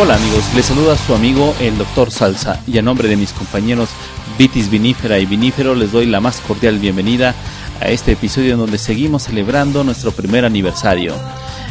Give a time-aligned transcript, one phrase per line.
[0.00, 2.12] Hola amigos, les saluda su amigo el Dr.
[2.12, 3.88] Salsa y a nombre de mis compañeros
[4.38, 7.34] Vitis Vinífera y Vinífero les doy la más cordial bienvenida
[7.80, 11.14] a este episodio en donde seguimos celebrando nuestro primer aniversario.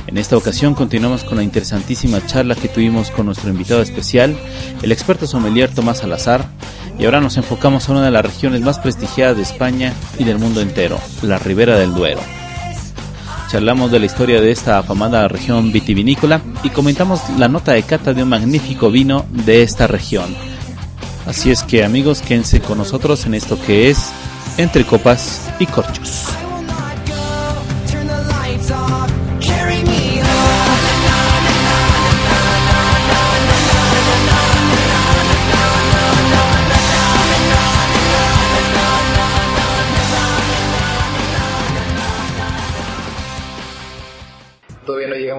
[0.08, 4.38] En esta ocasión continuamos con la interesantísima charla que tuvimos con nuestro invitado especial,
[4.82, 6.46] el experto sommelier Tomás Salazar,
[7.00, 10.38] y ahora nos enfocamos a una de las regiones más prestigiadas de España y del
[10.38, 12.37] mundo entero, la Ribera del Duero
[13.48, 18.14] charlamos de la historia de esta afamada región vitivinícola y comentamos la nota de cata
[18.14, 20.36] de un magnífico vino de esta región.
[21.26, 24.12] Así es que amigos, quédense con nosotros en esto que es
[24.58, 26.47] Entre Copas y Corchos.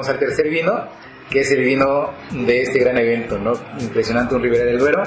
[0.09, 0.89] Al tercer vino,
[1.31, 3.53] que es el vino de este gran evento, ¿no?
[3.81, 5.03] Impresionante, un Ribera del Duero,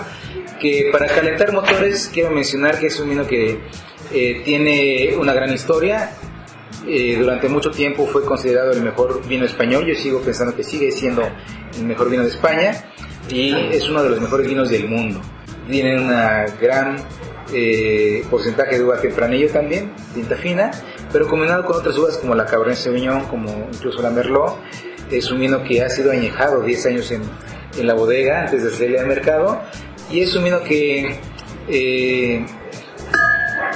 [0.59, 3.59] que para calentar motores quiero mencionar que es un vino que
[4.13, 6.11] eh, tiene una gran historia.
[6.87, 10.91] Eh, durante mucho tiempo fue considerado el mejor vino español, yo sigo pensando que sigue
[10.91, 11.21] siendo
[11.77, 12.73] el mejor vino de España
[13.29, 15.21] y es uno de los mejores vinos del mundo.
[15.69, 16.97] Tiene una gran
[17.53, 20.71] eh, porcentaje de uva tempranillo también, tinta fina,
[21.11, 24.57] pero combinado con otras uvas como la Cabernet Sauvignon, como incluso la Merlot,
[25.11, 27.21] es un vino que ha sido añejado 10 años en,
[27.77, 29.61] en la bodega antes de salir al mercado
[30.09, 31.19] y es un vino que
[31.69, 32.45] eh,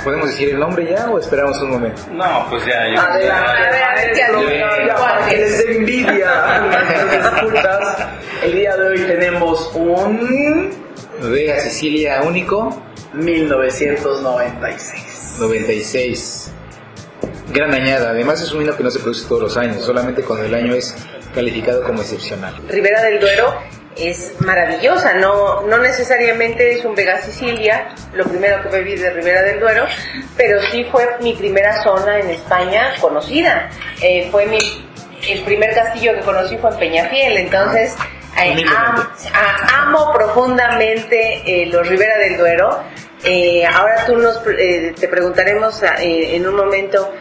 [0.03, 1.99] ¿Podemos decir el nombre ya o esperamos un momento?
[2.11, 2.93] No, pues ya.
[2.93, 4.21] Yo Adelante,
[4.95, 6.61] para que les dé envidia.
[8.43, 10.69] el día de hoy tenemos un
[11.23, 12.83] Vega Sicilia único
[13.13, 15.37] 1996.
[15.39, 16.51] 96.
[17.51, 18.11] Gran añada.
[18.11, 20.75] Además es un vino que no se produce todos los años, solamente cuando el año
[20.75, 20.95] es
[21.35, 22.55] calificado como excepcional.
[22.67, 23.53] Ribera del Duero
[23.95, 29.41] es maravillosa, no, no necesariamente es un Vega Sicilia, lo primero que bebí de Ribera
[29.43, 29.85] del Duero,
[30.35, 33.69] pero sí fue mi primera zona en España conocida.
[34.01, 34.57] Eh, fue mi,
[35.29, 37.95] el primer castillo que conocí fue en Peñafiel, entonces
[38.43, 38.65] eh,
[39.73, 42.83] amo profundamente eh, los Ribera del Duero.
[43.71, 47.13] ahora tú nos te preguntaremos en un momento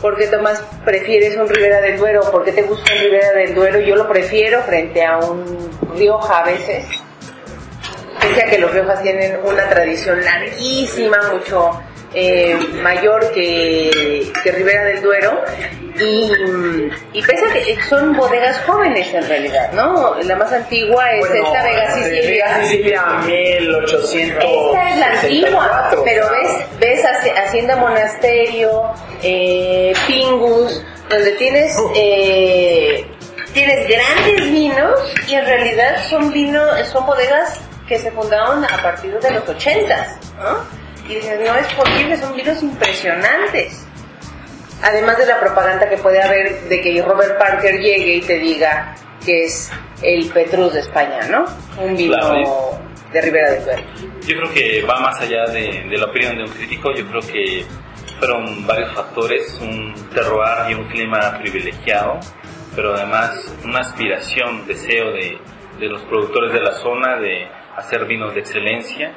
[0.00, 2.22] ¿Por qué Tomás prefieres un Ribera del Duero?
[2.30, 3.80] ¿Por qué te gusta un Ribera del Duero?
[3.80, 6.86] Yo lo prefiero frente a un Rioja a veces.
[8.20, 11.82] Pese a que los Riojas tienen una tradición larguísima, mucho
[12.14, 15.42] eh, mayor que, que, Ribera del Duero
[15.98, 20.16] y, y, pese a que son bodegas jóvenes en realidad, ¿no?
[20.22, 22.22] La más antigua es esta Vega Sicilia.
[22.22, 24.44] Vega Sicilia 1800.
[24.44, 27.04] Esta es la antigua, pero ves, ves
[27.36, 28.92] Hacienda Monasterio,
[29.22, 33.06] eh, Pingus, donde tienes eh,
[33.52, 39.18] tienes grandes vinos y en realidad son vinos, son bodegas que se fundaron a partir
[39.18, 40.80] de los 80, ¿no?
[41.10, 43.84] y dices, no es posible, son vinos impresionantes.
[44.82, 48.94] Además de la propaganda que puede haber de que Robert Parker llegue y te diga
[49.24, 49.70] que es
[50.02, 51.44] el Petrus de España, ¿no?
[51.82, 52.16] Un vino
[53.12, 53.82] de Ribera del Duero.
[54.26, 57.64] Yo creo que va más allá de, la opinión de un crítico, yo creo que
[58.18, 62.18] fueron varios factores, un terroir y un clima privilegiado,
[62.74, 65.38] pero además una aspiración, deseo de,
[65.78, 69.12] de los productores de la zona de hacer vinos de excelencia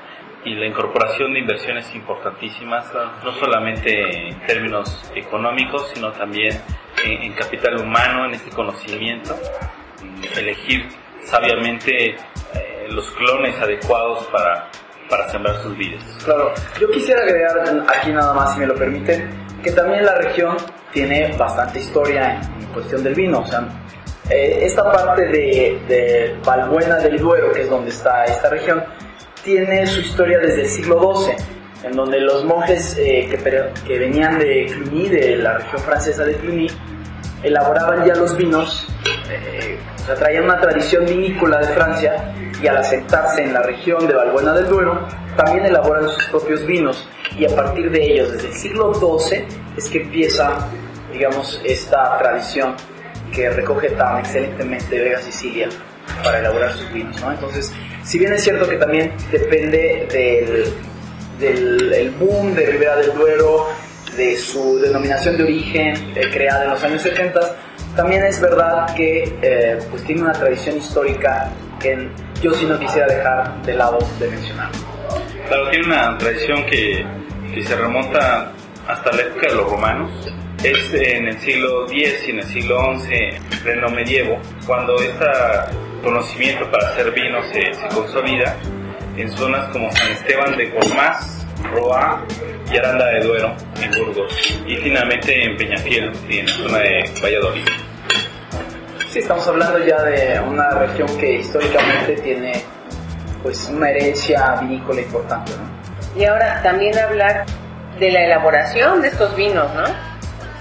[0.46, 2.86] y la incorporación de inversiones importantísimas,
[3.24, 6.60] no solamente en términos económicos, sino también
[7.04, 9.36] en, capital humano, en este conocimiento,
[10.38, 10.88] elegir
[11.24, 14.70] sabiamente eh, los clones adecuados para,
[15.10, 16.04] para sembrar sus vidas.
[16.26, 19.30] Claro, yo quisiera agregar aquí nada más, si me lo permiten,
[19.64, 20.58] que también la región
[20.92, 23.68] tiene bastante historia en, cuestión del vino, o sea,
[24.32, 28.84] eh, esta parte de, de Valbuena del Duero, que es donde está esta región,
[29.44, 31.36] tiene su historia desde el siglo XII,
[31.84, 36.68] en donde los monjes eh, que, venían de Cluny, de la región francesa de Cluny,
[37.44, 38.88] elaboraban ya los vinos,
[39.30, 44.08] eh, o sea, traían una tradición vinícola de Francia y al asentarse en la región
[44.08, 45.06] de Valbuena del Duero,
[45.36, 47.08] también elaboran sus propios vinos
[47.38, 49.44] y a partir de ellos, desde el siglo XII,
[49.76, 50.70] es que empieza,
[51.12, 52.76] digamos, esta tradición
[53.34, 55.68] que recoge tan excelentemente Vega Sicilia
[56.24, 57.32] para elaborar sus vinos, ¿no?
[57.32, 60.08] Entonces, si bien es cierto que también depende
[61.40, 63.68] del, del boom de Ribera del Duero,
[64.16, 67.40] de su denominación de origen eh, creada en los años 70,
[67.96, 72.10] también es verdad que eh, pues tiene una tradición histórica que
[72.42, 74.70] yo sí no quisiera dejar de lado de mencionar.
[75.48, 77.06] Claro, tiene una tradición que,
[77.54, 78.52] que se remonta
[78.88, 80.12] hasta la época de los romanos,
[80.64, 83.14] es en el siglo X y en el siglo XI,
[83.64, 85.26] pleno medievo, cuando este
[86.04, 88.56] conocimiento para hacer vino se, se consolida
[89.18, 92.24] en zonas como San Esteban de Gormaz, Roa
[92.72, 97.68] y Aranda de Duero, en Burgos, y finalmente en Peñafiel, en la zona de Valladolid.
[99.10, 102.64] Sí, estamos hablando ya de una región que históricamente tiene
[103.44, 106.20] pues una herencia vinícola importante, ¿no?
[106.20, 107.46] Y ahora también hablar
[108.00, 109.84] de la elaboración de estos vinos, ¿no?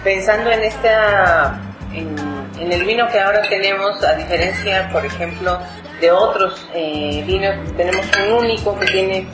[0.04, 1.58] Pensando en esta,
[1.92, 2.31] en,
[2.62, 5.58] en el vino que ahora tenemos, a diferencia, por ejemplo,
[6.00, 9.26] de otros eh, vinos, tenemos un único que tiene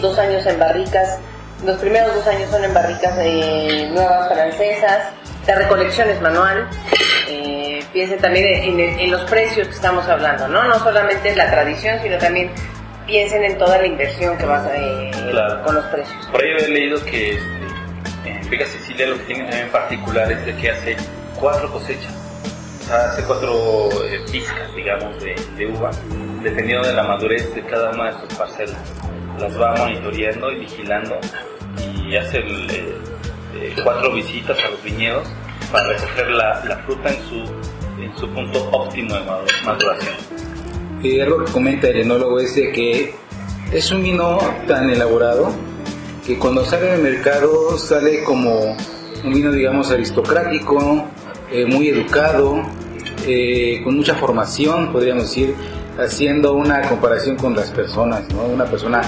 [0.00, 1.18] dos años en barricas,
[1.64, 5.12] los primeros dos años son en barricas eh, nuevas francesas,
[5.46, 6.68] la recolección es manual,
[7.28, 10.64] eh, piensen también en, en- en los precios que estamos hablando, ¿no?
[10.64, 12.50] No solamente la tradición, sino también
[13.06, 15.62] piensen en toda la inversión que vas a, eh, Claro.
[15.62, 16.26] con los precios.
[16.30, 17.66] Por ahí había leído que este,
[18.26, 20.96] en Vega Sicilia lo que tiene también en particular es de que hace
[21.40, 22.12] cuatro cosechas,
[22.82, 25.90] o sea, hace cuatro eh, pizcas, digamos, de, de uva,
[26.42, 28.76] dependiendo de la madurez de cada una de sus parcelas.
[29.40, 31.18] Las va monitoreando y vigilando
[32.06, 32.94] y hace el, eh,
[33.56, 35.26] eh, cuatro visitas a los viñedos
[35.70, 40.14] para recoger la, la fruta en su, en su punto óptimo de madu- maduración.
[41.02, 43.14] Eh, algo que comenta el enólogo es de que
[43.72, 45.52] es un vino tan elaborado
[46.26, 48.74] que cuando sale al mercado sale como
[49.24, 51.04] un vino, digamos, aristocrático,
[51.50, 52.62] eh, muy educado,
[53.26, 55.54] eh, con mucha formación, podríamos decir,
[55.98, 58.44] haciendo una comparación con las personas, ¿no?
[58.44, 59.00] Una persona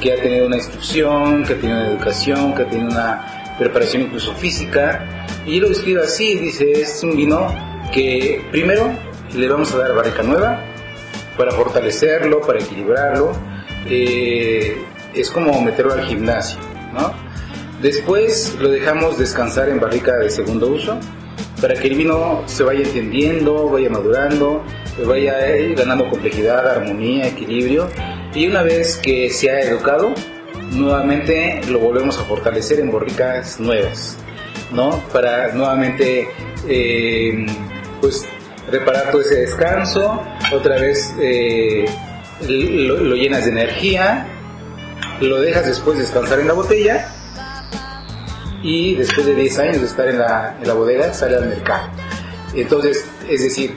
[0.00, 4.02] que ha tenido una instrucción, que ha tenido una educación, que ha tenido una preparación
[4.02, 5.26] incluso física.
[5.46, 7.46] Y lo describe así, dice, es un vino
[7.92, 8.90] que primero
[9.34, 10.60] le vamos a dar barrica nueva,
[11.36, 13.32] para fortalecerlo, para equilibrarlo.
[13.88, 14.76] eh,
[15.14, 16.58] es como meterlo al gimnasio,
[16.92, 17.12] ¿no?
[17.80, 20.98] Después lo dejamos descansar en barrica de segundo uso
[21.60, 24.62] para que el vino se vaya entendiendo, vaya madurando,
[25.06, 27.88] vaya eh, ganando complejidad, armonía, equilibrio.
[28.34, 30.12] Y una vez que se ha educado,
[30.72, 34.18] nuevamente lo volvemos a fortalecer en barricas nuevas,
[34.72, 35.02] ¿no?
[35.12, 36.28] Para nuevamente,
[36.68, 37.46] eh,
[38.00, 38.26] pues,
[38.70, 40.22] reparar todo ese descanso,
[40.52, 41.86] otra vez eh,
[42.46, 44.28] lo, lo llenas de energía,
[45.20, 47.15] lo dejas después descansar en la botella
[48.66, 51.88] y después de 10 años de estar en la, en la bodega sale al mercado.
[52.52, 53.76] Entonces, es decir,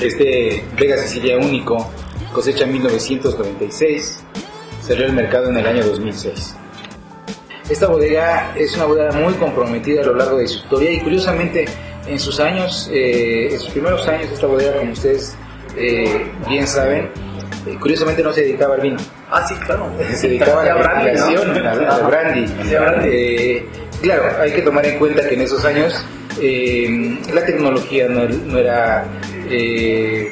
[0.00, 1.90] este Vega Sicilia único
[2.32, 4.22] cosecha en 1996,
[4.80, 6.54] salió al mercado en el año 2006.
[7.68, 11.64] Esta bodega es una bodega muy comprometida a lo largo de su historia y curiosamente
[12.06, 15.36] en sus años, eh, en sus primeros años esta bodega, como ustedes
[15.76, 17.10] eh, bien saben,
[17.66, 18.98] eh, curiosamente no se dedicaba al vino,
[19.30, 19.90] Ah, sí, claro.
[20.14, 21.68] se dedicaba a la brandy, ¿no?
[21.68, 22.46] al, al brandy.
[23.04, 23.66] Eh,
[24.00, 25.94] claro, hay que tomar en cuenta que en esos años
[26.40, 29.04] eh, la tecnología no, no era
[29.50, 30.30] eh,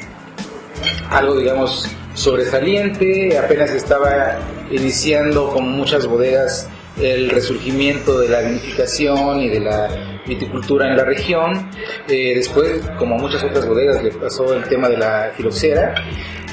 [1.11, 4.39] algo, digamos, sobresaliente, apenas estaba
[4.71, 6.67] iniciando como muchas bodegas
[7.01, 11.69] el resurgimiento de la vinificación y de la viticultura en la región.
[12.07, 15.95] Eh, después, como a muchas otras bodegas, le pasó el tema de la filoxera.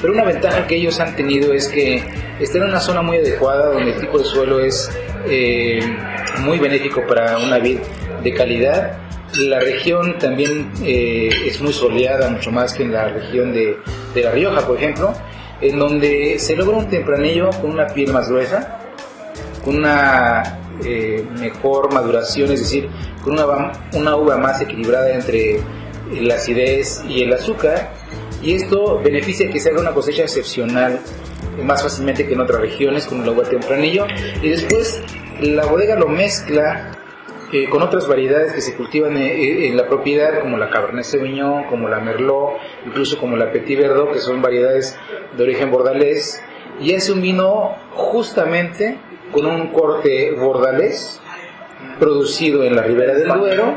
[0.01, 2.03] Pero una ventaja que ellos han tenido es que
[2.39, 4.89] están en una zona muy adecuada donde el tipo de suelo es
[5.27, 5.79] eh,
[6.41, 7.79] muy benéfico para una vid
[8.23, 8.99] de calidad.
[9.39, 13.77] La región también eh, es muy soleada, mucho más que en la región de,
[14.13, 15.13] de La Rioja, por ejemplo,
[15.61, 18.84] en donde se logra un tempranillo con una piel más gruesa,
[19.65, 22.87] con una eh, mejor maduración, es decir,
[23.23, 25.59] con una, una uva más equilibrada entre
[26.21, 27.91] la acidez y el azúcar,
[28.41, 30.99] y esto beneficia que se haga una cosecha excepcional
[31.63, 34.05] más fácilmente que en otras regiones con el uva tempranillo,
[34.41, 35.01] y después
[35.41, 36.91] la bodega lo mezcla
[37.51, 41.05] eh, con otras variedades que se cultivan eh, eh, en la propiedad, como la Cabernet
[41.05, 44.97] Sauvignon, como la Merlot, incluso como la Petit Verdot, que son variedades
[45.37, 46.41] de origen bordalés,
[46.81, 48.97] y hace un vino justamente
[49.35, 51.19] con un corte bordalés,
[51.99, 53.75] producido en la ribera del Duero,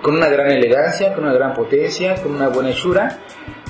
[0.00, 3.18] con una gran elegancia, con una gran potencia, con una buena hechura,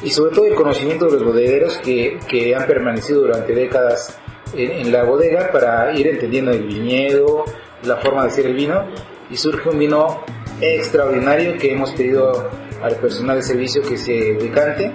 [0.04, 4.20] y sobre todo el conocimiento de los bodegueros que, que han permanecido durante décadas
[4.54, 7.44] en, en la bodega para ir entendiendo el viñedo,
[7.82, 8.86] la forma de hacer el vino,
[9.28, 10.22] y surge un vino
[10.60, 12.48] extraordinario que hemos pedido
[12.80, 14.92] al personal de servicio que se decante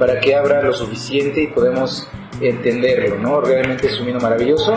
[0.00, 2.08] para que abra lo suficiente y podemos
[2.40, 3.40] entenderlo, ¿no?
[3.40, 4.74] Realmente es un vino maravilloso.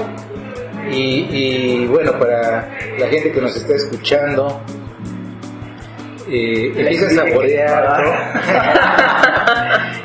[0.90, 4.62] Y, y, bueno, para la gente que nos está escuchando,
[6.30, 8.04] eh, empieza a saborear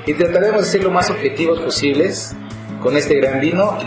[0.06, 2.34] y trataremos de ser lo más objetivos posibles
[2.82, 3.78] con este gran vino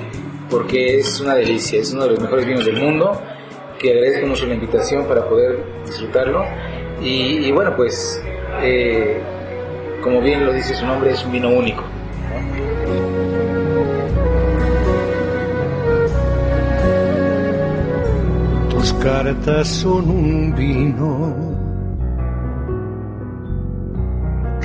[0.50, 3.22] porque es una delicia, es uno de los mejores vinos del mundo
[3.79, 6.46] que agradezco mucho la invitación para poder disfrutarlo.
[7.01, 8.22] Y, y bueno, pues,
[8.62, 9.22] eh,
[10.03, 11.84] como bien lo dice su nombre, es un vino único.
[19.00, 21.36] Cartas son un vino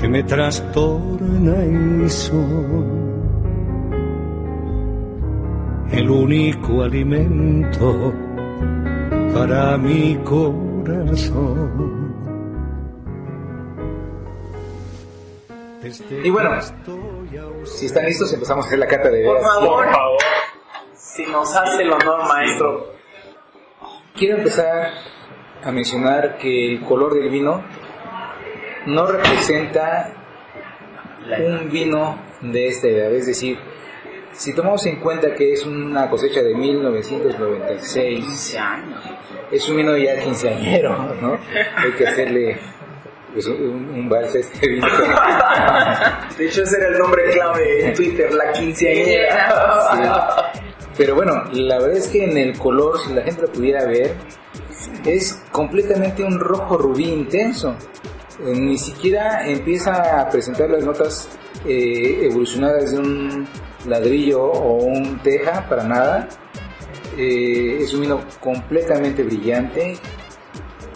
[0.01, 3.05] que me trastorna y son
[5.93, 8.13] el único alimento
[9.35, 11.95] para mi corazón.
[16.25, 16.51] Y bueno,
[17.65, 19.55] si están listos, empezamos a hacer la cata de Por veras.
[19.55, 19.87] favor,
[20.95, 22.94] si nos hace el honor, maestro.
[24.17, 24.93] Quiero empezar
[25.65, 27.65] a mencionar que el color del vino
[28.87, 30.13] no representa
[31.41, 33.13] un vino de esta edad.
[33.13, 33.59] Es decir,
[34.31, 39.01] si tomamos en cuenta que es una cosecha de 1996, 15 años.
[39.51, 41.37] es un vino ya quinceañero, ¿no?
[41.77, 42.57] Hay que hacerle
[43.33, 44.87] pues, un, un vals a este vino.
[46.39, 50.53] De hecho, ese era el nombre clave en Twitter, la quinceañera.
[50.53, 50.54] Sí.
[50.97, 54.15] Pero bueno, la verdad es que en el color, si la gente lo pudiera ver,
[55.05, 57.75] es completamente un rojo rubí intenso.
[58.45, 61.29] Eh, Ni siquiera empieza a presentar las notas
[61.67, 63.47] eh, evolucionadas de un
[63.87, 66.29] ladrillo o un teja, para nada.
[67.17, 69.97] Eh, es un vino completamente brillante,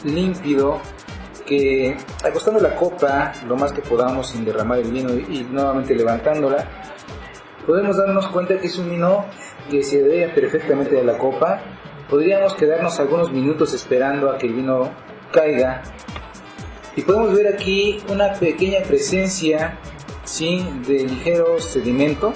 [0.05, 0.81] límpido,
[1.47, 6.69] que acostando la copa lo más que podamos sin derramar el vino y nuevamente levantándola,
[7.69, 9.27] podemos darnos cuenta que es un vino
[9.71, 11.61] que se adhiere perfectamente de la copa.
[12.09, 14.91] Podríamos quedarnos algunos minutos esperando a que el vino
[15.31, 15.83] caiga.
[16.97, 19.79] Y podemos ver aquí una pequeña presencia
[20.25, 20.67] ¿sí?
[20.87, 22.33] de ligero sedimento.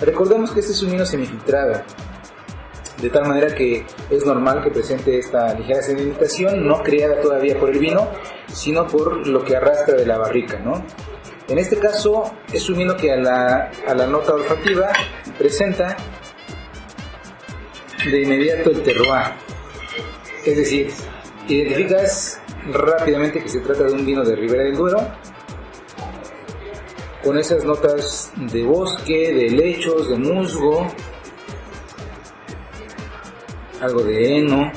[0.00, 1.80] Recordemos que este es un vino semifiltrado.
[3.00, 7.70] De tal manera que es normal que presente esta ligera sedimentación, no creada todavía por
[7.70, 8.08] el vino,
[8.52, 10.84] sino por lo que arrastra de la barrica, ¿no?
[11.48, 14.92] En este caso es un vino que a la, a la nota olfativa
[15.38, 15.96] presenta
[18.04, 19.32] de inmediato el terroir.
[20.44, 20.90] Es decir,
[21.48, 22.40] identificas
[22.70, 24.98] rápidamente que se trata de un vino de Ribera del Duero,
[27.24, 30.86] con esas notas de bosque, de lechos, de musgo,
[33.80, 34.70] algo de heno,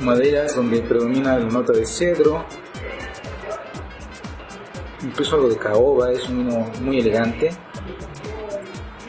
[0.00, 2.44] maderas donde predomina la nota de cedro,
[5.04, 7.50] incluso algo de caoba, es un vino muy elegante,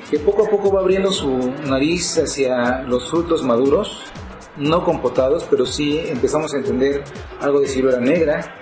[0.09, 4.03] que poco a poco va abriendo su nariz hacia los frutos maduros,
[4.57, 7.03] no compotados, pero sí empezamos a entender
[7.41, 8.55] algo de ciruela negra,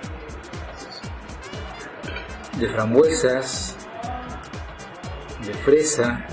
[2.59, 3.75] de frambuesas,
[5.45, 6.25] de fresa,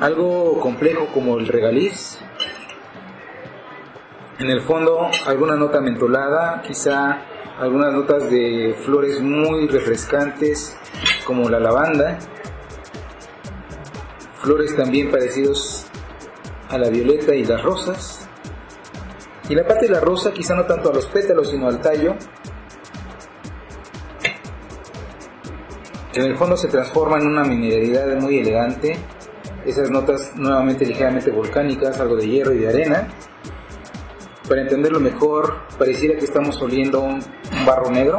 [0.00, 2.18] algo complejo como el regaliz,
[4.38, 7.22] en el fondo alguna nota mentolada, quizá
[7.58, 10.76] algunas notas de flores muy refrescantes
[11.24, 12.18] como la lavanda,
[14.42, 15.86] flores también parecidos
[16.68, 18.28] a la violeta y las rosas,
[19.48, 22.14] y la parte de la rosa quizá no tanto a los pétalos sino al tallo,
[26.14, 28.98] en el fondo se transforma en una mineralidad muy elegante,
[29.64, 33.08] esas notas nuevamente ligeramente volcánicas, algo de hierro y de arena.
[34.48, 37.24] Para entenderlo mejor, pareciera que estamos oliendo un,
[37.66, 38.18] barro negro,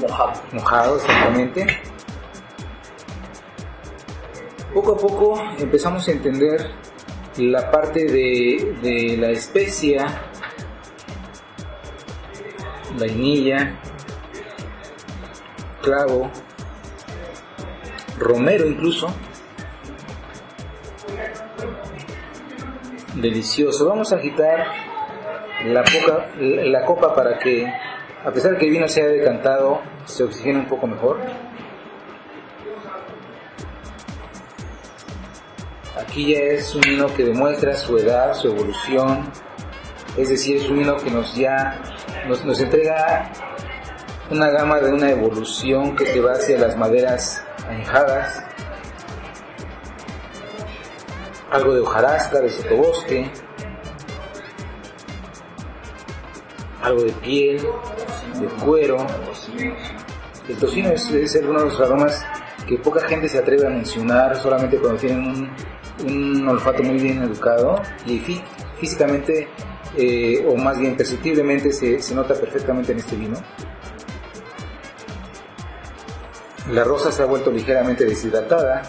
[0.00, 0.32] Mojado.
[0.52, 1.66] mojado exactamente.
[4.74, 6.70] Poco a poco empezamos a entender
[7.36, 10.06] la parte de, de la especia,
[12.98, 13.78] vainilla,
[15.82, 16.30] clavo,
[18.18, 19.08] romero incluso.
[23.20, 23.88] Delicioso.
[23.88, 24.64] Vamos a agitar
[25.64, 27.66] la, poca- la copa para que,
[28.24, 31.18] a pesar que el vino se haya decantado, se oxigene un poco mejor.
[36.00, 39.30] Aquí ya es un vino que demuestra su edad, su evolución.
[40.16, 41.80] Es decir, es un vino que nos ya
[42.28, 43.30] nos, nos entrega
[44.30, 48.44] una gama de una evolución que se va hacia las maderas añejadas,
[51.50, 53.30] algo de hojarasca, de sotobosque,
[56.82, 57.62] algo de piel,
[58.40, 58.98] de cuero.
[60.48, 62.24] El tocino es, es uno de los aromas
[62.66, 65.50] que poca gente se atreve a mencionar solamente cuando tienen
[66.06, 68.42] un, olfato muy bien educado y fí-
[68.78, 69.48] físicamente
[69.96, 73.36] eh, o más bien perceptiblemente se, se nota perfectamente en este vino.
[76.72, 78.82] La rosa se ha vuelto ligeramente deshidratada.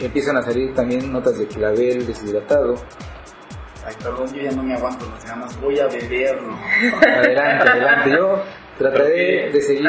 [0.00, 2.74] Empiezan a salir también notas de clavel deshidratado.
[3.86, 6.54] Ay, perdón, yo ya no me aguanto las ganas, voy a beberlo.
[7.02, 8.10] Adelante, adelante.
[8.10, 8.42] Yo
[8.78, 9.88] trataré de seguir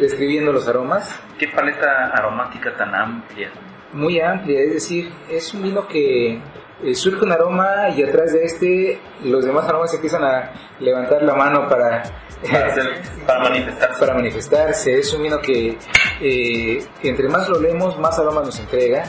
[0.00, 1.14] describiendo los aromas.
[1.38, 3.50] Qué paleta aromática tan amplia.
[3.92, 6.40] Muy amplia, es decir, es un vino que
[6.82, 11.34] eh, surge un aroma y atrás de este los demás aromas empiezan a levantar la
[11.34, 12.02] mano para,
[12.50, 14.00] Para, hacer- para manifestarse.
[14.00, 14.98] para manifestarse.
[14.98, 15.78] Es un vino que
[16.20, 19.04] eh, entre más lo leemos, más aromas nos entrega.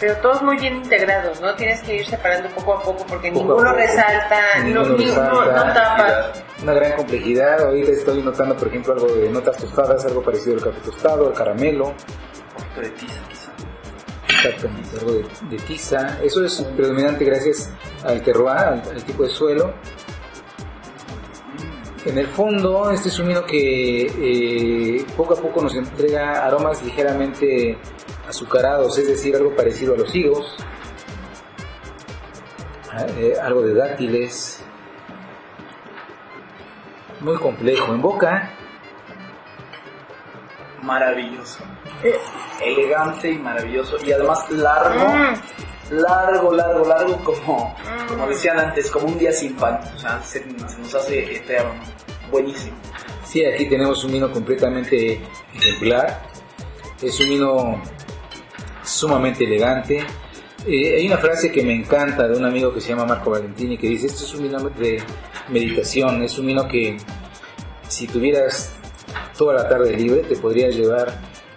[0.00, 1.54] Pero todos muy bien integrados, ¿no?
[1.56, 3.76] Tienes que ir separando poco a poco porque Poco ninguno poco.
[3.76, 5.64] resalta, no, Ninguno ninguno resalta.
[5.66, 6.32] no tapa.
[6.62, 7.60] Una gran complejidad.
[7.62, 11.32] Ahorita estoy notando, por ejemplo, algo de notas tostadas, algo parecido al café tostado, al
[11.34, 11.86] caramelo.
[11.88, 11.94] Un
[12.54, 13.52] poquito de tiza, quizá.
[14.48, 16.18] Exactamente, algo de, de tiza.
[16.22, 17.70] Eso es predominante gracias
[18.04, 19.74] al terroir, al, al tipo de suelo.
[22.04, 26.82] En el fondo, este es un vino que eh, poco a poco nos entrega aromas
[26.82, 27.76] ligeramente
[28.28, 30.56] azucarados, es decir, algo parecido a los higos,
[32.92, 34.62] ah, eh, algo de dátiles.
[37.20, 37.92] Muy complejo.
[37.94, 38.54] En boca,
[40.82, 41.58] Maravilloso.
[42.04, 42.16] Eh,
[42.64, 43.96] Elegante y maravilloso.
[44.06, 45.34] Y además largo, Mm.
[45.90, 48.06] largo, largo, largo, como, Mm.
[48.08, 49.80] como decían antes, como un día sin pan.
[49.94, 51.74] O sea, se, se nos hace eterno.
[52.30, 52.76] Buenísimo.
[53.24, 55.20] Sí, aquí tenemos un vino completamente
[55.54, 56.22] ejemplar.
[57.02, 57.82] Es un vino
[58.88, 60.04] sumamente elegante.
[60.66, 63.78] Eh, hay una frase que me encanta de un amigo que se llama Marco Valentini
[63.78, 65.02] que dice, esto es un vino de
[65.48, 66.96] meditación, es un vino que
[67.88, 68.72] si tuvieras
[69.36, 71.12] toda la tarde libre te podrías llevar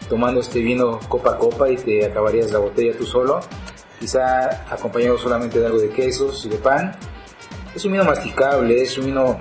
[0.07, 3.39] tomando este vino copa a copa y te acabarías la botella tú solo,
[3.99, 6.95] quizá acompañado solamente de algo de quesos y de pan.
[7.73, 9.39] Es un vino masticable, es un vino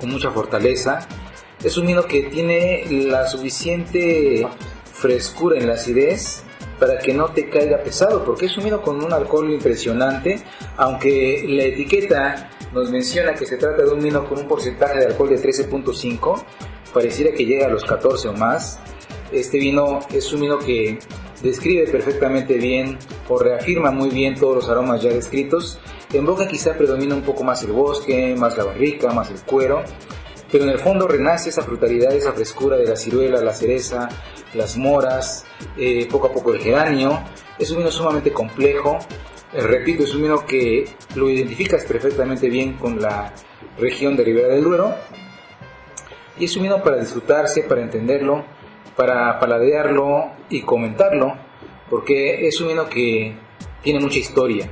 [0.00, 1.06] con mucha fortaleza.
[1.62, 4.46] Es un vino que tiene la suficiente
[4.92, 6.42] frescura en la acidez
[6.80, 10.42] para que no te caiga pesado, porque es un vino con un alcohol impresionante,
[10.78, 15.06] aunque la etiqueta nos menciona que se trata de un vino con un porcentaje de
[15.06, 16.42] alcohol de 13.5,
[16.92, 18.80] pareciera que llega a los 14 o más.
[19.30, 20.98] Este vino es un vino que
[21.42, 25.78] describe perfectamente bien o reafirma muy bien todos los aromas ya descritos.
[26.12, 29.82] En boca quizá predomina un poco más el bosque, más la barrica, más el cuero,
[30.50, 34.08] pero en el fondo renace esa frutalidad, esa frescura de la ciruela, la cereza,
[34.54, 35.44] las moras,
[35.76, 37.20] eh, poco a poco el geranio.
[37.58, 38.98] Es un vino sumamente complejo.
[39.52, 43.32] Eh, repito, es un vino que lo identificas perfectamente bien con la
[43.78, 44.94] región de Ribera del Duero.
[46.38, 48.44] Y es un vino para disfrutarse, para entenderlo,
[48.96, 51.36] para paladearlo y comentarlo,
[51.88, 53.36] porque es un vino que
[53.82, 54.70] tiene mucha historia.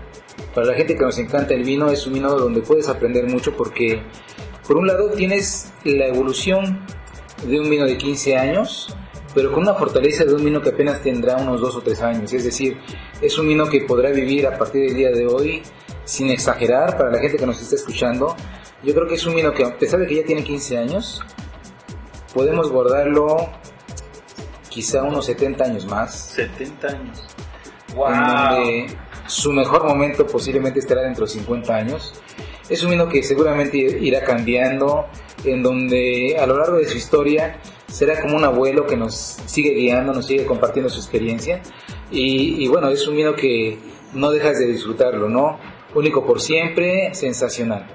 [0.54, 3.56] Para la gente que nos encanta el vino, es un vino donde puedes aprender mucho
[3.56, 4.00] porque,
[4.68, 6.84] por un lado, tienes la evolución
[7.42, 8.94] de un vino de 15 años,
[9.34, 12.32] pero con una fortaleza de un vino que apenas tendrá unos 2 o 3 años.
[12.34, 12.76] Es decir,
[13.22, 15.62] es un vino que podrá vivir a partir del día de hoy,
[16.04, 18.36] sin exagerar, para la gente que nos está escuchando.
[18.82, 21.22] Yo creo que es un vino que, a pesar de que ya tiene 15 años,
[22.34, 23.48] podemos guardarlo
[24.68, 26.14] quizá unos 70 años más.
[26.34, 27.26] 70 años.
[27.88, 32.12] en donde su mejor momento posiblemente estará dentro de 50 años.
[32.68, 35.06] Es un vino que seguramente irá cambiando,
[35.44, 39.14] en donde a lo largo de su historia será como un abuelo que nos
[39.46, 41.60] sigue guiando, nos sigue compartiendo su experiencia.
[42.10, 43.78] Y, y bueno, es un vino que
[44.12, 45.58] no dejas de disfrutarlo, ¿no?
[45.94, 47.86] Único por siempre, sensacional.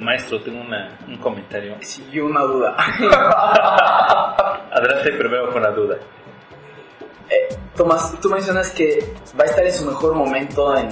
[0.00, 1.76] Maestro, tengo una- un comentario.
[1.80, 2.74] Sí, yo una duda.
[4.72, 5.96] Adelante primero con la duda.
[7.28, 8.98] Eh, Tomás, tú mencionas que
[9.38, 10.88] va a estar en su mejor momento en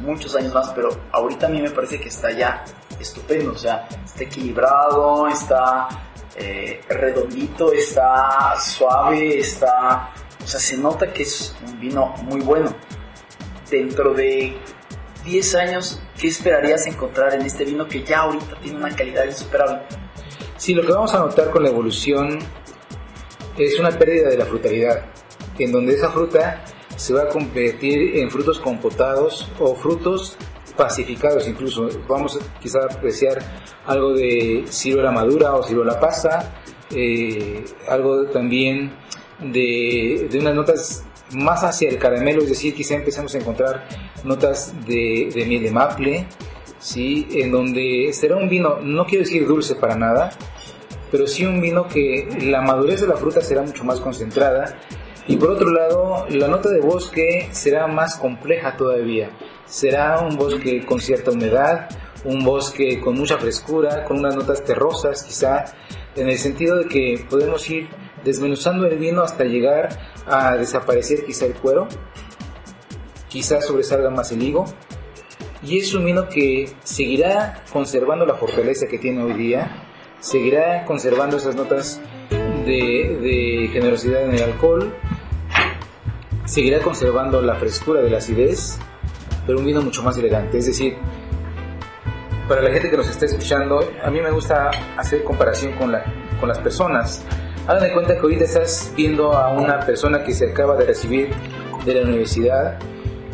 [0.00, 2.64] muchos años más, pero ahorita a mí me parece que está ya
[2.98, 5.88] estupendo, o sea, está equilibrado, está
[6.36, 10.12] eh, redondito, está suave, está...
[10.42, 12.74] O sea, se nota que es un vino muy bueno.
[13.70, 14.56] Dentro de
[15.24, 19.82] 10 años, ¿qué esperarías encontrar en este vino que ya ahorita tiene una calidad insuperable?
[20.56, 22.38] Sí, lo que vamos a notar con la evolución
[23.56, 25.04] es una pérdida de la frutalidad,
[25.58, 26.64] en donde esa fruta
[27.00, 30.36] se va a convertir en frutos compotados o frutos
[30.76, 31.88] pacificados incluso.
[32.06, 33.38] Vamos a quizá apreciar
[33.86, 36.52] algo de ciruela madura o ciruela pasa,
[36.94, 38.92] eh, algo también
[39.38, 43.88] de, de unas notas más hacia el caramelo, es decir, quizá empezamos a encontrar
[44.22, 46.26] notas de, de miel de maple,
[46.78, 47.26] ¿sí?
[47.32, 50.32] en donde será un vino, no quiero decir dulce para nada,
[51.10, 54.78] pero sí un vino que la madurez de la fruta será mucho más concentrada
[55.30, 59.30] y por otro lado la nota de bosque será más compleja todavía.
[59.64, 61.88] Será un bosque con cierta humedad,
[62.24, 65.66] un bosque con mucha frescura, con unas notas terrosas quizá,
[66.16, 67.88] en el sentido de que podemos ir
[68.24, 69.90] desmenuzando el vino hasta llegar
[70.26, 71.86] a desaparecer quizá el cuero,
[73.28, 74.64] quizá sobresalga más el higo,
[75.62, 79.86] y es un vino que seguirá conservando la fortaleza que tiene hoy día,
[80.18, 82.00] seguirá conservando esas notas
[82.66, 84.92] de, de generosidad en el alcohol,
[86.44, 88.78] seguirá conservando la frescura de la acidez,
[89.46, 90.58] pero un vino mucho más elegante.
[90.58, 90.96] Es decir,
[92.48, 96.04] para la gente que nos está escuchando, a mí me gusta hacer comparación con, la,
[96.40, 97.24] con las personas.
[97.66, 101.30] Hagan de cuenta que ahorita estás viendo a una persona que se acaba de recibir
[101.84, 102.78] de la universidad,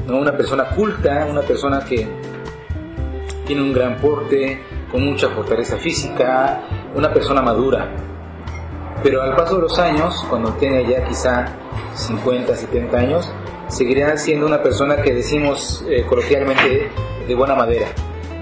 [0.06, 0.18] ¿no?
[0.18, 2.06] una persona culta, una persona que
[3.46, 6.62] tiene un gran porte, con mucha fortaleza física,
[6.94, 7.88] una persona madura.
[9.02, 11.46] Pero al paso de los años, cuando tiene ya quizá
[11.96, 13.32] 50, 70 años,
[13.68, 16.90] seguirá siendo una persona que decimos eh, coloquialmente
[17.26, 17.88] de buena madera,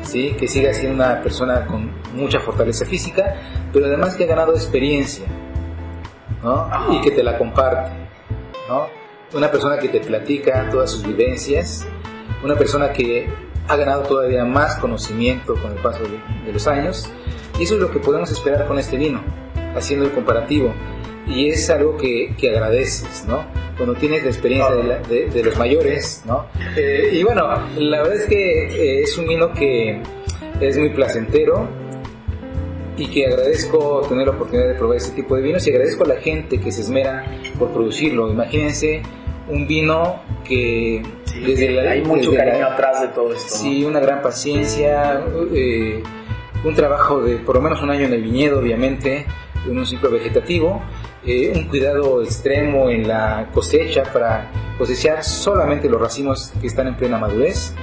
[0.02, 0.34] ¿sí?
[0.38, 3.36] que siga siendo una persona con mucha fortaleza física,
[3.72, 5.26] pero además que ha ganado experiencia
[6.42, 6.68] ¿no?
[6.92, 7.92] y que te la comparte.
[8.68, 8.86] ¿no?
[9.32, 11.86] Una persona que te platica todas sus vivencias,
[12.42, 13.28] una persona que
[13.66, 17.10] ha ganado todavía más conocimiento con el paso de, de los años,
[17.58, 19.22] y eso es lo que podemos esperar con este vino,
[19.74, 20.74] haciendo el comparativo
[21.26, 23.44] y es algo que, que, agradeces, ¿no?
[23.76, 26.46] Cuando tienes la experiencia de, la, de, de los mayores, ¿no?
[26.76, 30.00] Eh, y bueno, la verdad es que eh, es un vino que
[30.60, 31.68] es muy placentero
[32.96, 36.08] y que agradezco tener la oportunidad de probar este tipo de vinos y agradezco a
[36.08, 37.24] la gente que se esmera
[37.58, 38.30] por producirlo.
[38.30, 39.02] Imagínense
[39.48, 43.56] un vino que sí, desde la, hay mucho desde cariño la, atrás de todo esto.
[43.56, 43.88] Sí, ¿no?
[43.88, 46.02] una gran paciencia, eh,
[46.62, 49.26] un trabajo de por lo menos un año en el viñedo, obviamente,
[49.66, 50.82] en un ciclo vegetativo,
[51.26, 56.96] eh, un cuidado extremo en la cosecha para cosechar solamente los racimos que están en
[56.96, 57.74] plena madurez,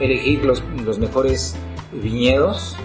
[0.00, 1.56] elegir los, los mejores
[1.92, 2.76] viñedos,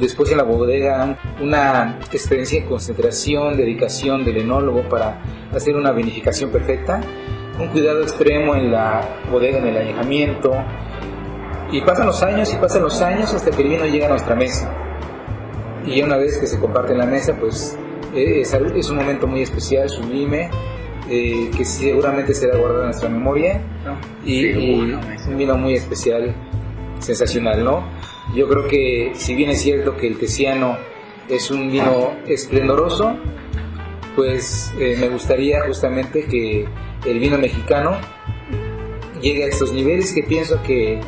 [0.00, 5.22] después en la bodega una experiencia de concentración, dedicación del enólogo para
[5.54, 7.00] hacer una vinificación perfecta,
[7.60, 10.52] un cuidado extremo en la bodega, en el añejamiento,
[11.70, 14.34] y pasan los años y pasan los años hasta que el vino llega a nuestra
[14.34, 14.74] mesa.
[15.86, 17.76] Y una vez que se comparte en la mesa, pues
[18.14, 20.50] es, es un momento muy especial, sublime,
[21.10, 26.34] eh, que seguramente será guardado en nuestra memoria No, y, un vino muy especial,
[27.00, 27.84] sensacional, ¿no?
[28.34, 30.76] Yo creo que si bien es cierto que el Tesiano
[31.28, 33.16] es un vino esplendoroso,
[34.14, 36.66] pues eh, me gustaría justamente que
[37.04, 37.96] el vino mexicano
[39.20, 41.00] llegue a estos niveles que pienso que,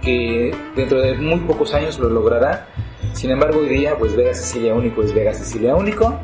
[0.00, 2.68] que dentro de muy pocos años lo logrará.
[3.12, 6.18] Sin embargo, hoy día, pues Vega Sicilia Único es Vega Sicilia Único,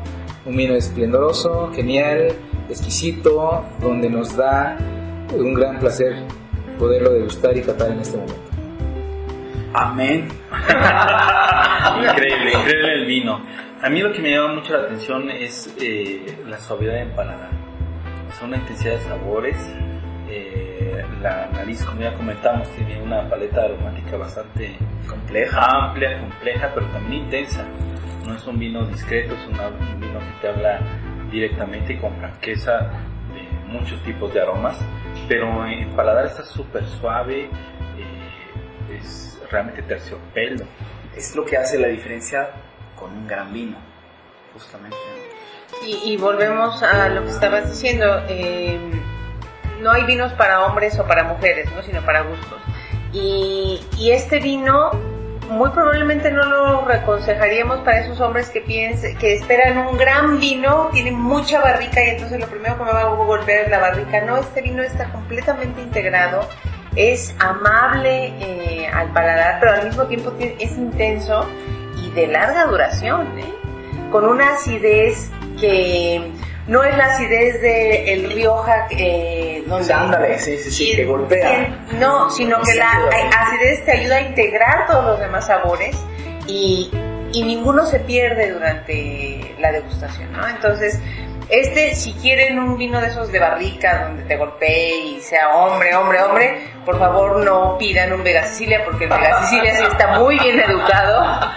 [0.49, 2.33] un vino esplendoroso, genial,
[2.69, 4.77] exquisito, donde nos da
[5.31, 6.23] un gran placer
[6.79, 8.49] poderlo degustar y catar en este momento.
[9.73, 10.27] Amén.
[12.01, 13.39] increíble, increíble el vino.
[13.81, 17.51] A mí lo que me llama mucho la atención es eh, la suavidad en paladar.
[18.29, 19.55] O sea, una intensidad de sabores.
[20.31, 24.75] Eh, la nariz, como ya comentamos, tiene una paleta aromática bastante
[25.07, 27.65] compleja, amplia, compleja, pero también intensa.
[28.29, 30.79] No es un vino discreto, es una, un vino que te habla
[31.31, 32.91] directamente y con franqueza
[33.33, 34.77] de muchos tipos de aromas,
[35.27, 40.63] pero en paladar está súper suave, eh, es realmente terciopelo.
[41.17, 42.51] Es lo que hace la diferencia
[42.95, 43.77] con un gran vino,
[44.53, 44.95] justamente.
[45.83, 48.05] Y, y volvemos a lo que estabas diciendo.
[48.27, 48.77] Eh,
[49.81, 51.81] no hay vinos para hombres o para mujeres, ¿no?
[51.81, 52.59] sino para gustos.
[53.11, 54.91] Y, y, este vino
[55.49, 60.89] muy probablemente no lo reconsejaríamos para esos hombres que piensen, que esperan un gran vino,
[60.91, 64.21] tienen mucha barrica y entonces lo primero que me va a golpear es la barrica.
[64.21, 66.47] No, este vino está completamente integrado,
[66.95, 71.45] es amable eh, al paladar, pero al mismo tiempo es intenso
[71.97, 73.53] y de larga duración, ¿eh?
[74.11, 76.31] con una acidez que
[76.69, 81.85] no es la acidez de el Rioja eh, donde ándale, sí, sí, sí, que golpea.
[81.99, 82.91] No, sino que la
[83.39, 85.97] acidez te ayuda a integrar todos los demás sabores
[86.45, 86.91] y,
[87.33, 90.47] y ninguno se pierde durante la degustación, ¿no?
[90.47, 90.99] Entonces,
[91.49, 95.95] este, si quieren un vino de esos de barrica donde te golpee y sea hombre,
[95.95, 100.19] hombre, hombre, por favor no pidan un Vega Sicilia porque el Vega Sicilia sí está
[100.19, 101.51] muy bien educado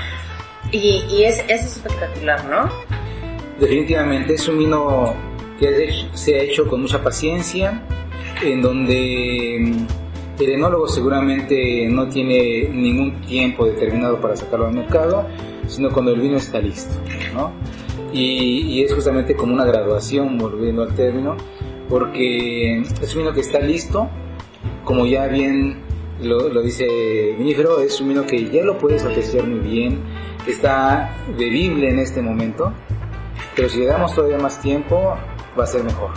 [0.72, 2.68] y, y es, es espectacular, ¿no?
[3.58, 5.14] Definitivamente es un vino
[5.58, 7.82] que se ha hecho con mucha paciencia,
[8.42, 9.56] en donde
[10.38, 15.26] el enólogo seguramente no tiene ningún tiempo determinado para sacarlo al mercado,
[15.66, 16.94] sino cuando el vino está listo,
[17.34, 17.52] ¿no?
[18.12, 21.36] Y, es justamente como una graduación, volviendo al término,
[21.88, 24.08] porque es un vino que está listo,
[24.84, 25.78] como ya bien
[26.20, 30.00] lo, dice Vinífero, es un vino que ya lo puedes apreciar muy bien,
[30.46, 32.72] está bebible en este momento,
[33.56, 35.16] pero si le damos todavía más tiempo
[35.58, 36.10] va a ser mejor.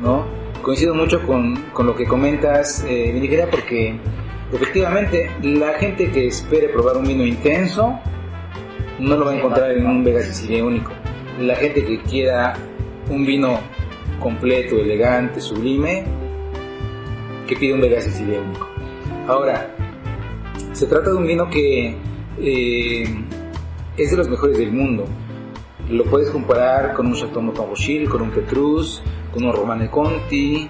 [0.00, 0.24] ¿no?
[0.62, 3.94] Coincido mucho con, con lo que comentas, eh, porque
[4.52, 7.98] efectivamente la gente que espere probar un vino intenso
[8.98, 10.92] no lo va a encontrar en un Vega Sicilia único.
[11.40, 12.54] La gente que quiera
[13.10, 13.58] un vino
[14.20, 16.04] completo, elegante, sublime,
[17.46, 18.68] que pide un Vega Sicilia único.
[19.26, 19.74] Ahora,
[20.72, 21.96] se trata de un vino que
[22.40, 23.04] eh,
[23.96, 25.04] es de los mejores del mundo.
[25.88, 30.68] Lo puedes comparar con un Chateau Maubochil, con un Petrus, con un Romane Conti,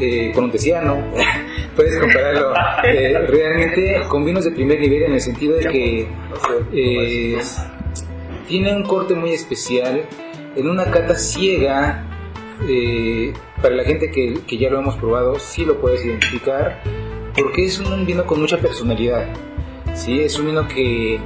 [0.00, 0.98] eh, con un Tesiano.
[1.76, 2.52] puedes compararlo
[2.84, 6.08] eh, realmente con vinos de primer nivel en el sentido de que
[6.72, 7.38] eh,
[8.48, 10.04] tiene un corte muy especial.
[10.54, 12.04] En una cata ciega,
[12.68, 16.82] eh, para la gente que, que ya lo hemos probado, sí lo puedes identificar,
[17.36, 19.26] porque es un vino con mucha personalidad.
[19.94, 20.20] ¿sí?
[20.20, 21.18] Es un vino que,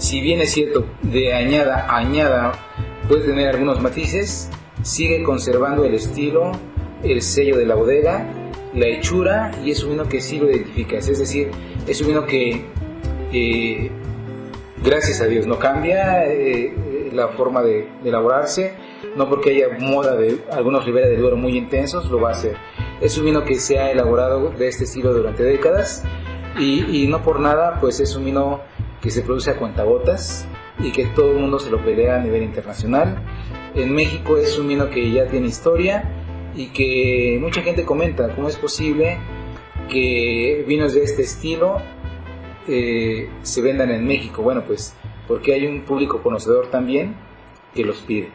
[0.00, 2.52] si bien es cierto, de añada a añada
[3.06, 4.48] puede tener algunos matices,
[4.82, 6.52] sigue conservando el estilo,
[7.02, 8.26] el sello de la bodega,
[8.74, 11.06] la hechura, y es un vino que sí lo identificas.
[11.06, 11.50] Es decir,
[11.86, 12.64] es un vino que,
[13.30, 13.90] eh,
[14.82, 18.72] gracias a Dios, no cambia eh, la forma de, de elaborarse,
[19.16, 22.56] no porque haya moda de algunos Ribera del Duero muy intensos, lo va a hacer.
[23.02, 26.04] Es un vino que se ha elaborado de este estilo durante décadas
[26.58, 28.60] y no por nada, pues es un vino
[29.00, 30.46] que se produce a cuentagotas
[30.78, 33.22] y que todo el mundo se lo pelea a nivel internacional.
[33.74, 36.04] En México es un vino que ya tiene historia
[36.54, 39.18] y que mucha gente comenta cómo es posible
[39.88, 41.78] que vinos de este estilo
[42.68, 44.42] eh, se vendan en México.
[44.42, 44.94] Bueno, pues
[45.26, 47.16] porque hay un público conocedor también
[47.74, 48.30] que los pide.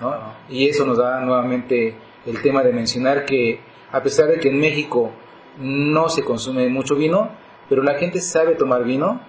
[0.00, 0.14] ¿no?
[0.48, 1.94] Y eso nos da nuevamente
[2.26, 3.60] el tema de mencionar que
[3.92, 5.10] a pesar de que en México
[5.58, 7.30] no se consume mucho vino,
[7.68, 9.20] pero la gente sabe tomar vino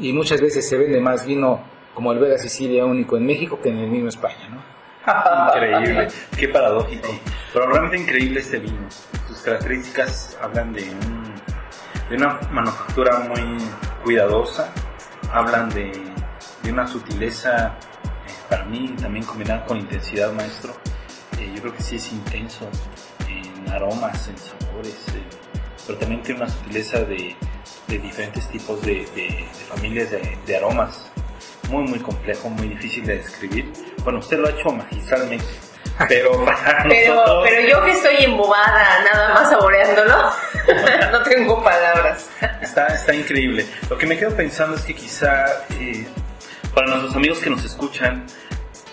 [0.00, 1.60] y muchas veces se vende más vino
[1.94, 4.62] como el Vega Sicilia único en México que en el mismo España, ¿no?
[5.54, 7.08] Increíble, qué paradójico.
[7.52, 8.86] Pero realmente increíble este vino.
[9.26, 11.34] Sus características hablan de, un-
[12.10, 13.56] de una manufactura muy
[14.04, 14.72] cuidadosa,
[15.32, 15.92] hablan de,
[16.62, 17.68] de una sutileza,
[18.26, 20.74] eh, para mí también combinada con intensidad, maestro.
[21.38, 22.68] Eh, yo creo que sí es intenso
[23.28, 25.22] en aromas, en sabores, eh,
[25.86, 27.34] pero también tiene una sutileza de,
[27.88, 31.10] de diferentes tipos de, de- de familias de, de aromas.
[31.70, 33.70] Muy, muy complejo, muy difícil de describir.
[34.02, 35.44] Bueno, usted lo ha hecho magistralmente,
[36.08, 37.46] pero para Pero, nosotros...
[37.48, 40.14] pero yo que estoy embobada nada más saboreándolo,
[41.12, 42.30] no tengo palabras.
[42.62, 43.66] Está, está increíble.
[43.90, 45.44] Lo que me quedo pensando es que quizá
[45.78, 46.06] eh,
[46.74, 48.24] para nuestros amigos que nos escuchan,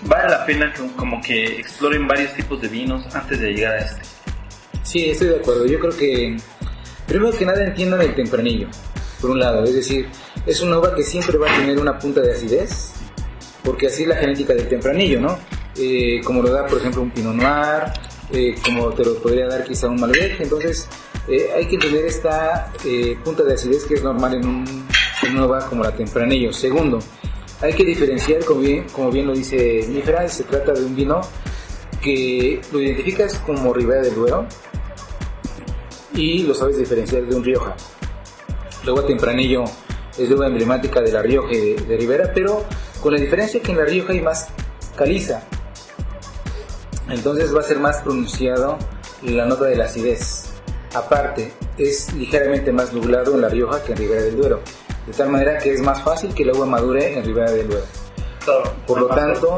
[0.02, 3.80] vale la pena que como que exploren varios tipos de vinos antes de llegar a
[3.80, 4.02] este.
[4.84, 5.66] Sí, estoy de acuerdo.
[5.66, 6.38] Yo creo que
[7.08, 8.68] primero que nada entiendan el tempranillo,
[9.22, 9.64] por un lado.
[9.64, 10.08] Es decir,
[10.46, 12.94] es una uva que siempre va a tener una punta de acidez,
[13.64, 15.38] porque así es la genética del tempranillo, ¿no?
[15.78, 17.84] Eh, como lo da, por ejemplo, un Pinot Noir,
[18.32, 20.40] eh, como te lo podría dar quizá un Malbec.
[20.40, 20.88] Entonces,
[21.28, 22.72] eh, hay que tener esta
[23.24, 24.88] punta de acidez que es normal en, un,
[25.24, 26.54] en una uva como la tempranillo.
[26.54, 27.00] Segundo,
[27.62, 31.22] hay que diferenciar, como bien, lo dice Nífera, se trata de un vino
[32.02, 34.48] que lo identificas como Ribera del Duero
[36.16, 37.76] y lo sabes diferenciar de un Rioja.
[38.84, 39.64] Luego Tempranillo
[40.18, 42.64] es uva emblemática de la Rioja y de, de Ribera, pero
[43.02, 44.48] con la diferencia que en la Rioja hay más
[44.96, 45.44] caliza.
[47.10, 48.78] Entonces va a ser más pronunciado
[49.24, 50.46] la nota de la acidez.
[50.94, 54.62] Aparte, es ligeramente más nublado en la Rioja que en Ribera del Duero,
[55.06, 57.86] de tal manera que es más fácil que la uva madure en Ribera del Duero.
[58.88, 59.58] Por lo tanto,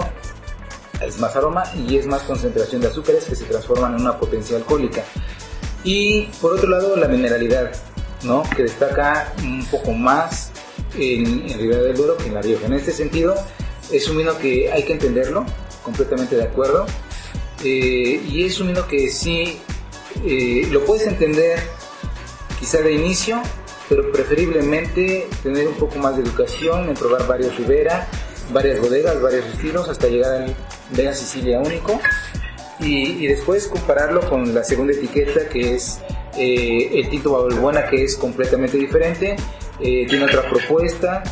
[1.01, 4.57] es más aroma y es más concentración de azúcares que se transforman en una potencia
[4.57, 5.03] alcohólica.
[5.87, 7.71] Y por otro lado, la mineralidad,
[8.23, 8.43] ¿no?
[8.57, 10.51] que destaca un poco más
[10.99, 12.65] en, en Ribera del Duero que en La Rioja.
[12.65, 13.35] En este sentido,
[13.89, 15.45] es un vino que hay que entenderlo,
[15.83, 16.85] completamente de acuerdo.
[17.63, 19.59] Eh, y es un vino que sí
[20.25, 21.57] eh, lo puedes entender
[22.59, 23.41] quizá de inicio,
[23.87, 28.09] pero preferiblemente tener un poco más de educación en probar varios Ribera,
[28.51, 30.55] varias bodegas, varios estilos, hasta llegar al
[30.91, 31.97] Vega Sicilia único.
[32.79, 35.99] Y, después compararlo con la segunda etiqueta que es
[36.37, 39.35] eh, el Tinto Babelbuena, que es completamente diferente,
[39.79, 41.23] eh, tiene otra propuesta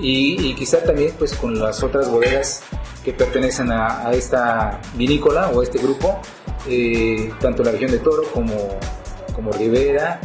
[0.00, 2.62] y, y quizá también pues con las otras bodegas
[3.06, 6.20] que pertenecen a, esta vinícola o a este grupo,
[6.68, 8.80] eh, tanto la región de Toro como,
[9.32, 10.20] como Rivera.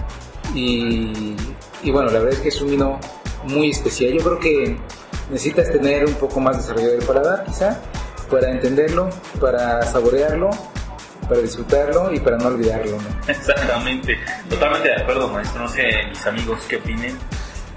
[0.55, 1.36] Y,
[1.84, 2.99] y bueno, la verdad es que es un vino
[3.43, 4.13] muy especial.
[4.13, 4.77] Yo creo que
[5.29, 7.79] necesitas tener un poco más desarrollado el paladar, quizá,
[8.32, 10.50] para entenderlo, para saborearlo,
[11.28, 12.98] para disfrutarlo y para no olvidarlo.
[12.98, 13.08] ¿no?
[13.28, 14.17] Exactamente,
[14.50, 15.62] totalmente de acuerdo, maestro.
[15.63, 17.17] No sé, mis amigos, qué opinen.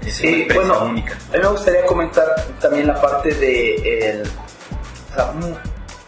[0.05, 1.13] Es Sí, bueno, única.
[1.29, 2.25] a mí me gustaría comentar
[2.61, 5.57] también la parte de el, o sea, un-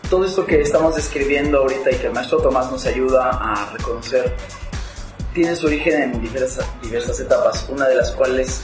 [0.10, 4.34] todo esto que estamos describiendo ahorita y que el maestro Tomás nos ayuda a reconocer,
[5.34, 8.62] tiene su origen en diversas, diversas etapas, una de las cuales,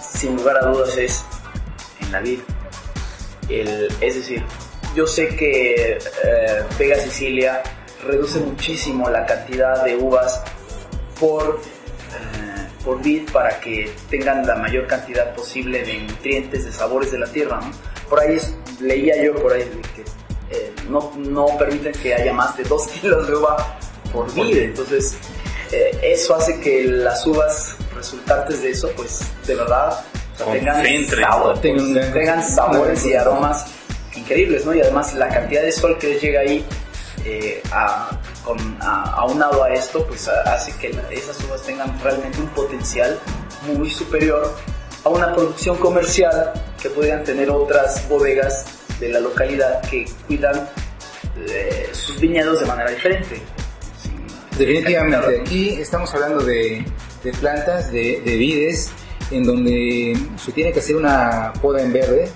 [0.00, 1.22] sin lugar a dudas, es
[2.00, 2.42] en la vida.
[3.48, 4.44] El, es decir,
[4.94, 7.62] yo sé que eh, Vega Sicilia
[8.06, 10.42] reduce muchísimo la cantidad de uvas
[11.18, 17.12] por, eh, por vid para que tengan la mayor cantidad posible de nutrientes, de sabores
[17.12, 17.60] de la tierra.
[17.60, 17.70] ¿no?
[18.08, 20.02] Por ahí es- leía yo por ahí que
[20.56, 23.78] eh, no, no permiten que haya más de 2 kilos de uva
[24.12, 24.56] por vid.
[24.58, 25.14] Entonces,
[25.70, 30.02] eh, eso hace que las uvas resultantes de eso, pues de verdad,
[30.34, 31.60] o sea, tengan, sabor, ¿no?
[31.60, 33.66] tengan, Tengan- tengan sabores y aromas
[34.30, 34.74] increíbles, ¿no?
[34.74, 36.64] Y además la cantidad de sol que les llega ahí,
[37.24, 38.10] eh, a,
[38.44, 43.18] con, a- aunado a esto, pues a- hace que esas uvas tengan realmente un potencial
[43.66, 44.54] muy superior
[45.04, 48.64] a una producción comercial que podrían tener otras bodegas
[49.00, 50.68] de la localidad que cuidan
[51.48, 53.36] eh, sus viñedos de manera diferente.
[54.00, 54.10] Sí.
[54.58, 56.84] Definitivamente, aquí estamos hablando de,
[57.24, 58.90] de plantas, de, de vides,
[59.30, 62.30] en donde se tiene que hacer una poda en verde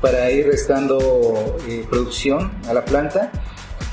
[0.00, 3.30] para ir restando eh, producción a la planta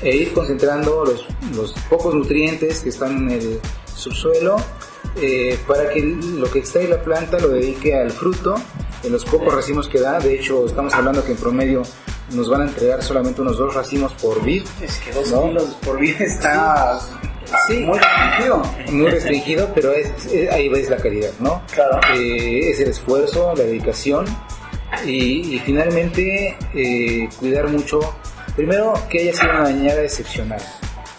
[0.02, 3.60] e ir concentrando los, los pocos nutrientes que están en el
[3.94, 4.56] subsuelo
[5.20, 8.54] eh, para que lo que extrae la planta lo dedique al fruto
[9.02, 10.18] en los pocos racimos que da.
[10.20, 11.82] De hecho, estamos hablando que en promedio
[12.32, 14.62] nos van a entregar solamente unos dos racimos por vid.
[14.80, 15.48] Es que dos ¿No?
[15.48, 17.00] kilos por vida está
[17.66, 17.78] Sí.
[17.78, 18.62] muy restringido.
[18.92, 21.62] muy restringido, pero es, es- ahí ves la calidad, ¿no?
[21.74, 21.98] Claro.
[22.14, 24.26] Eh, es el esfuerzo, la dedicación
[25.06, 28.00] y, finalmente eh, cuidar mucho,
[28.56, 30.60] primero que haya sido una añada excepcional.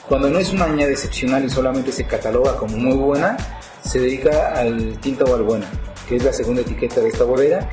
[0.07, 3.37] Cuando no es una añada excepcional y solamente se cataloga como muy buena,
[3.83, 5.67] se dedica al tinta o al buena,
[6.07, 7.69] que es la segunda etiqueta de esta bodega.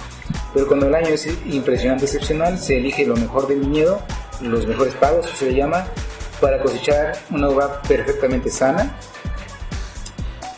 [0.53, 4.01] Pero cuando el año es impresionante, excepcional, se elige lo mejor del viñedo,
[4.41, 5.87] los mejores pagos, se le llama,
[6.41, 8.99] para cosechar una uva perfectamente sana,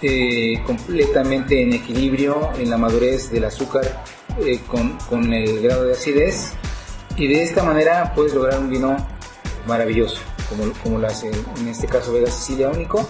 [0.02, 4.04] eh, completamente en equilibrio en la madurez del azúcar
[4.44, 6.52] eh, con, con el grado de acidez
[7.16, 8.96] y de esta manera puedes lograr un vino
[9.66, 13.08] maravilloso como, como lo hace en este caso Vega Sicilia único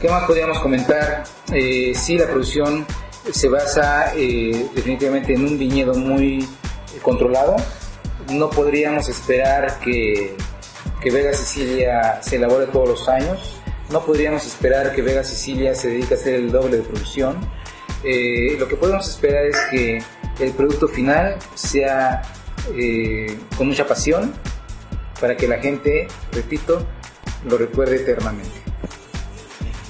[0.00, 1.24] ¿qué más podríamos comentar?
[1.52, 2.86] Eh, sí la producción
[3.30, 6.46] se basa eh, definitivamente en un viñedo muy
[7.02, 7.56] controlado
[8.30, 10.36] no podríamos esperar que,
[11.00, 15.88] que Vega Sicilia se elabore todos los años no podríamos esperar que Vega Sicilia se
[15.88, 17.36] dedique a hacer el doble de producción.
[18.02, 20.02] Eh, lo que podemos esperar es que
[20.38, 22.22] el producto final sea
[22.74, 24.32] eh, con mucha pasión
[25.20, 26.86] para que la gente, repito,
[27.44, 28.60] lo recuerde eternamente.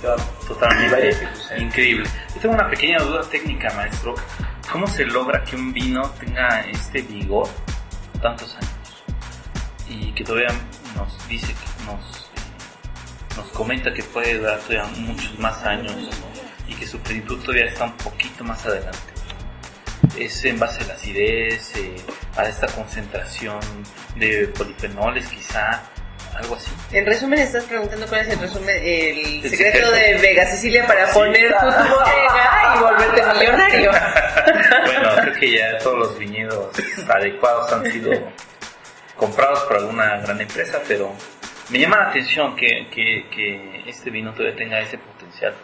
[0.01, 0.23] Claro.
[0.49, 1.29] Totalmente
[1.59, 2.09] increíble.
[2.35, 4.15] Yo tengo una pequeña duda técnica, maestro.
[4.71, 7.49] ¿Cómo se logra que un vino tenga este vigor
[8.21, 9.05] tantos años?
[9.89, 10.49] Y que todavía
[10.97, 12.31] nos dice que nos,
[13.37, 15.95] nos comenta que puede durar todavía muchos más años
[16.67, 19.12] y que su plenitud todavía está un poquito más adelante.
[20.19, 21.97] Es en base a la acidez, eh,
[22.37, 23.61] a esta concentración
[24.17, 25.83] de polifenoles quizá,
[26.37, 26.71] algo así.
[26.93, 29.91] En resumen, estás preguntando cuál es el resumen, el El secreto secreto.
[29.93, 31.15] de Vega Sicilia para Sí.
[31.15, 33.91] poner tu, bodega y volverte millonario.
[34.87, 36.69] Bueno, creo que ya todos los viñedos
[37.09, 38.11] adecuados han sido
[39.17, 41.13] comprados por alguna gran empresa, pero
[41.71, 45.55] me llama la atención que, que, que este vino todavía tenga ese potencial.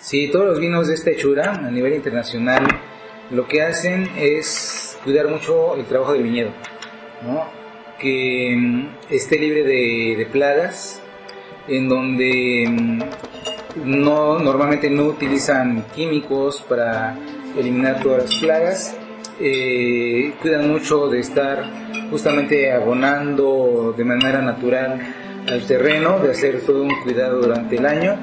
[0.00, 2.64] Sí, todos los vinos de esta hechura a nivel internacional
[3.30, 6.50] lo que hacen es cuidar mucho el trabajo del viñedo,
[7.98, 11.02] que mm, esté libre de, de plagas,
[11.66, 13.02] en donde mm,
[13.84, 17.16] no, normalmente no utilizan químicos para
[17.56, 18.96] eliminar todas las plagas,
[19.40, 21.64] eh, cuidan mucho de estar
[22.10, 25.00] justamente abonando de manera natural
[25.46, 28.16] al terreno, de hacer todo un cuidado durante el año,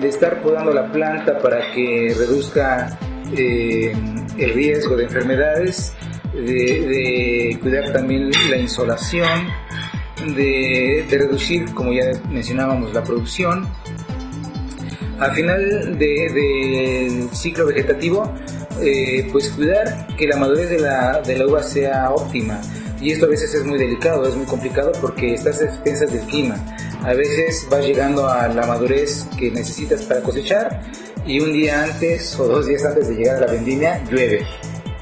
[0.00, 2.98] de estar podando la planta para que reduzca
[3.36, 3.92] eh,
[4.38, 5.92] el riesgo de enfermedades,
[6.32, 9.46] de, de cuidar también la insolación,
[10.36, 13.66] de, de reducir, como ya mencionábamos, la producción.
[15.18, 18.32] Al final de- del ciclo vegetativo,
[18.80, 22.60] eh, pues cuidar que la madurez de la, de la uva sea óptima.
[23.02, 26.22] Y esto a veces es muy delicado, es muy complicado porque estás a expensas del
[26.26, 26.56] clima.
[27.02, 30.82] A veces vas llegando a la madurez que necesitas para cosechar
[31.26, 34.46] y un día antes o dos días antes de llegar a la vendimia llueve.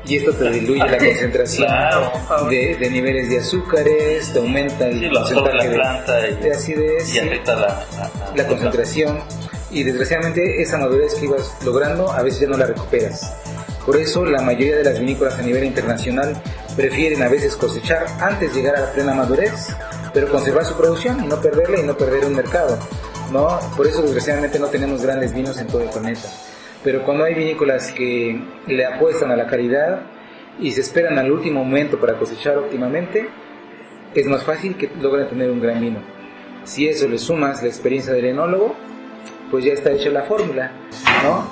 [0.06, 2.12] Y esto te diluye la concentración Claro.
[2.48, 7.14] de, de niveles de azúcares, te aumenta el Sí, porcentaje de- planta y, de acidez.
[7.14, 7.66] y afecta la,
[7.98, 9.20] la- la concentración
[9.70, 13.34] y desgraciadamente esa madurez que ibas logrando a veces ya no la recuperas.
[13.84, 16.40] Por eso la mayoría de las vinícolas a nivel internacional
[16.74, 19.52] prefieren a veces cosechar antes de llegar a la plena madurez,
[20.14, 22.78] pero conservar su producción y no perderla y no perder un mercado.
[23.32, 23.58] ¿No?
[23.76, 26.28] Por eso desgraciadamente no tenemos grandes vinos en todo el planeta.
[26.84, 30.00] Pero cuando hay vinícolas que le apuestan a la calidad
[30.60, 33.28] y se esperan al último momento para cosechar óptimamente,
[34.14, 35.98] es más fácil que logren tener un gran vino.
[36.64, 38.74] Si eso le sumas la experiencia del enólogo,
[39.50, 40.70] pues ya está hecha la fórmula,
[41.24, 41.48] ¿no?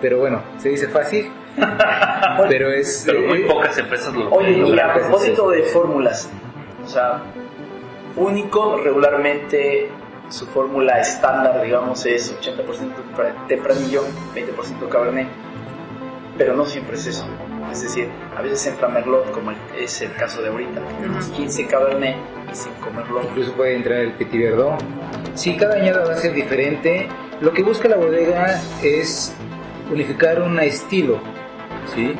[0.00, 1.30] Pero bueno, se dice fácil,
[2.48, 3.02] pero es...
[3.06, 6.30] Pero muy eh, pocas empresas lo Oye, y a propósito de fórmulas,
[6.84, 7.22] o sea,
[8.16, 9.88] único regularmente
[10.30, 14.04] su fórmula estándar, digamos, es 80% tempranillo,
[14.34, 15.28] 20% cabernet,
[16.38, 17.26] pero no siempre es eso.
[17.70, 21.66] Es decir, a veces entra merlot, como es el caso de ahorita, que tenemos 15
[21.66, 22.16] cabernet
[22.50, 23.24] y 5 merlot.
[23.30, 24.80] incluso puede entrar el Petit Verdot.
[25.34, 27.08] Sí, cada añada va a ser diferente.
[27.40, 29.34] Lo que busca la bodega es
[29.90, 31.20] unificar un estilo,
[31.94, 32.14] ¿sí?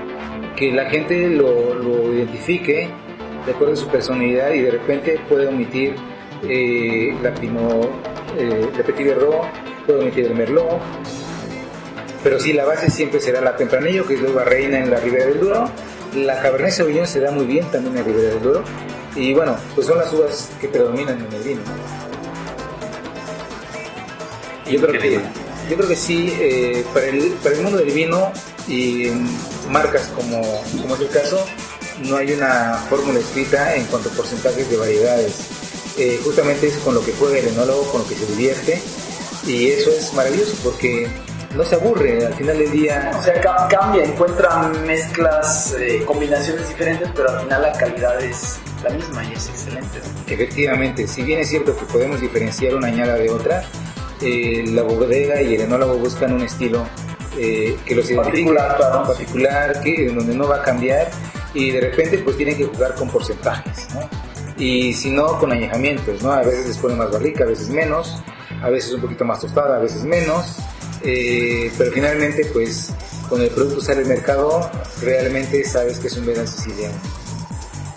[0.57, 2.91] que la gente lo, lo identifique
[3.47, 5.95] de acuerdo a su personalidad y de repente puede omitir
[6.49, 7.91] eh, la Pinot,
[8.39, 9.47] eh, la Petit Verdot,
[9.87, 10.81] puede omitir el Merlot,
[12.23, 15.27] pero sí, la base siempre será la Tempranillo, que es la reina en la Ribera
[15.27, 15.71] del Duero.
[16.15, 18.65] La Cabernet Sauvignon se da muy bien también en la Ribera del Duero.
[19.17, 21.61] Y bueno, pues son las uvas que predominan en el vino.
[24.71, 25.21] Yo creo que,
[25.69, 28.31] yo creo que sí, eh, para, el, para el mundo del vino
[28.69, 29.09] y
[29.69, 31.45] marcas como, como es el caso,
[32.05, 35.50] no hay una fórmula escrita en cuanto a porcentajes de variedades.
[36.01, 38.81] Eh, justamente es con lo que juega el enólogo, con lo que se divierte.
[39.47, 41.09] Y eso es maravilloso porque
[41.55, 43.11] no se aburre al final del día.
[43.19, 48.57] O sea, ca- cambia, encuentra mezclas, eh, combinaciones diferentes, pero al final la calidad es
[48.83, 49.99] la misma y es excelente.
[50.27, 53.63] Efectivamente, si bien es cierto que podemos diferenciar una añada de otra,
[54.23, 56.87] eh, la bodega y el enólogo buscan un estilo
[57.39, 59.05] eh, que los Particular, claro.
[59.07, 61.11] particular, que, donde no va a cambiar
[61.55, 64.01] y de repente pues tienen que jugar con porcentajes, ¿no?
[64.61, 66.31] Y si no, con añejamientos, ¿no?
[66.33, 68.23] A veces les ponen más barrica, a veces menos,
[68.63, 70.59] a veces un poquito más tostada, a veces menos,
[71.03, 72.93] eh, pero finalmente pues
[73.29, 76.95] cuando el producto sale al mercado realmente sabes que es un Veda siciliano.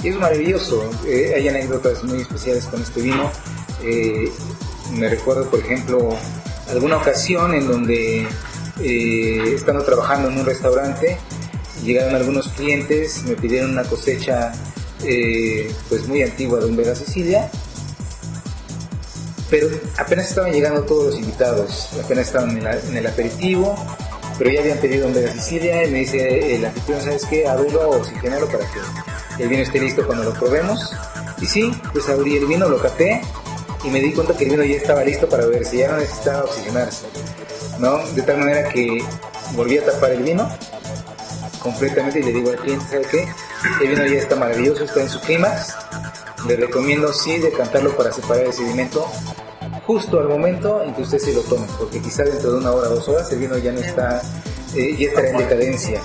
[0.04, 0.90] Y es maravilloso.
[1.06, 3.32] Eh, hay anécdotas muy especiales con este vino.
[3.84, 4.32] Eh,
[4.98, 6.10] me recuerdo, por ejemplo,
[6.70, 8.28] alguna ocasión en donde,
[8.82, 11.18] eh, estando trabajando en un restaurante,
[11.84, 14.52] llegaron algunos clientes, me pidieron una cosecha
[15.06, 17.50] eh, pues muy antigua de Vega Sicilia.
[19.50, 23.76] Pero apenas estaban llegando todos los invitados, apenas estaban en, el aperitivo,
[24.38, 27.48] pero ya habían pedido Vega Sicilia y me dice el anfitrión, ¿sabes qué?
[27.48, 30.92] Ábrelo o oxigénalo para que el vino esté listo cuando lo probemos.
[31.40, 33.22] Y sí, pues abrí el vino, lo capé
[33.84, 36.46] y me di cuenta que el vino ya estaba listo para beberse, ya no necesitaba
[36.46, 37.06] oxigenarse.
[37.80, 38.06] ¿no?
[38.10, 39.04] De tal manera que
[39.56, 40.48] volví a tapar el vino
[41.62, 43.28] completamente y le digo al cliente, ¿sabe qué?
[43.82, 45.76] El vino ya está maravilloso, está en su clímax.
[46.48, 49.08] Le recomiendo sí decantarlo para separar el sedimento
[49.86, 52.90] justo al momento en que usted se lo tome, porque quizá dentro de una hora
[52.90, 54.22] o dos horas el vino ya no está,
[54.76, 56.02] eh, ya estará en decadencia.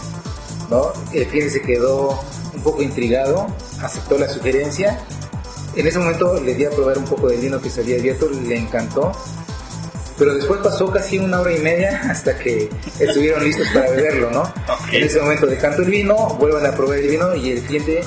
[1.12, 2.20] El cliente se quedó
[2.54, 3.46] un poco intrigado,
[3.82, 4.98] aceptó la sugerencia.
[5.76, 8.28] En ese momento le di a probar un poco del vino que se había abierto,
[8.28, 9.12] le encantó.
[10.18, 14.52] Pero después pasó casi una hora y media hasta que estuvieron listos para beberlo, ¿no?
[14.92, 18.00] En ese momento decanto el vino, vuelven a probar el vino y el cliente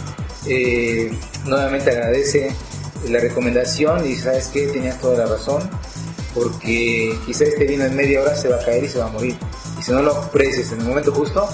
[0.47, 1.11] eh,
[1.45, 2.53] nuevamente agradece
[3.07, 4.67] la recomendación y ¿sabes qué?
[4.67, 5.69] Tenías toda la razón,
[6.33, 9.09] porque quizá este vino en media hora se va a caer y se va a
[9.11, 9.37] morir.
[9.79, 11.47] Y si no lo aprecias en el momento justo,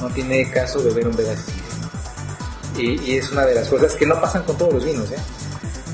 [0.00, 1.36] no tiene caso beber un Sicilia.
[2.76, 5.16] Y, y es una de las cosas que no pasan con todos los vinos, ¿eh?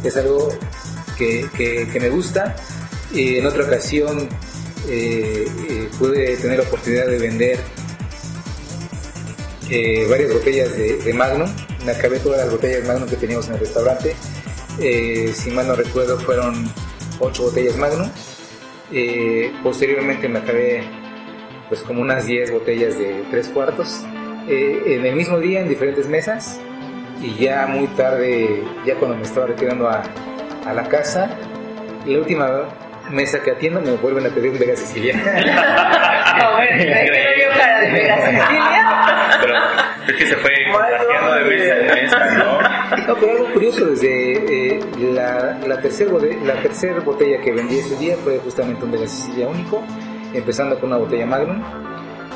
[0.04, 0.48] Es algo
[1.16, 2.54] que, que- que me gusta.
[3.12, 4.28] Y en otra ocasión
[4.88, 7.58] eh, eh, pude tener la oportunidad de vender
[9.70, 11.48] eh, varias botellas de, de Magnum.
[11.84, 14.14] Me acabé todas las botellas Magnum que teníamos en el restaurante.
[14.80, 16.70] Eh, si mal no recuerdo, fueron
[17.18, 18.08] ocho botellas Magnum.
[18.92, 20.82] Eh, posteriormente me acabé
[21.68, 24.02] pues como unas 10 botellas de tres cuartos
[24.48, 26.58] eh, en el mismo día en diferentes mesas
[27.20, 30.02] y ya muy tarde ya cuando me estaba retirando a,
[30.64, 31.28] a la casa
[32.06, 32.70] la última
[33.10, 37.58] mesa que atiendo me vuelven a pedir un Vega Sicilia A ver, ahí quedó yo
[37.58, 39.38] cara de Vega Sicilia.
[39.40, 39.54] Pero
[40.08, 43.06] es que se fue contagiando de mesa en mesa, ¿no?
[43.06, 44.80] No, pero algo curioso, desde eh,
[45.14, 49.06] la, la, tercer bode- la tercera botella que vendí ese día fue justamente un Vega
[49.06, 49.84] Sicilia único,
[50.32, 51.62] empezando con una botella Magnum.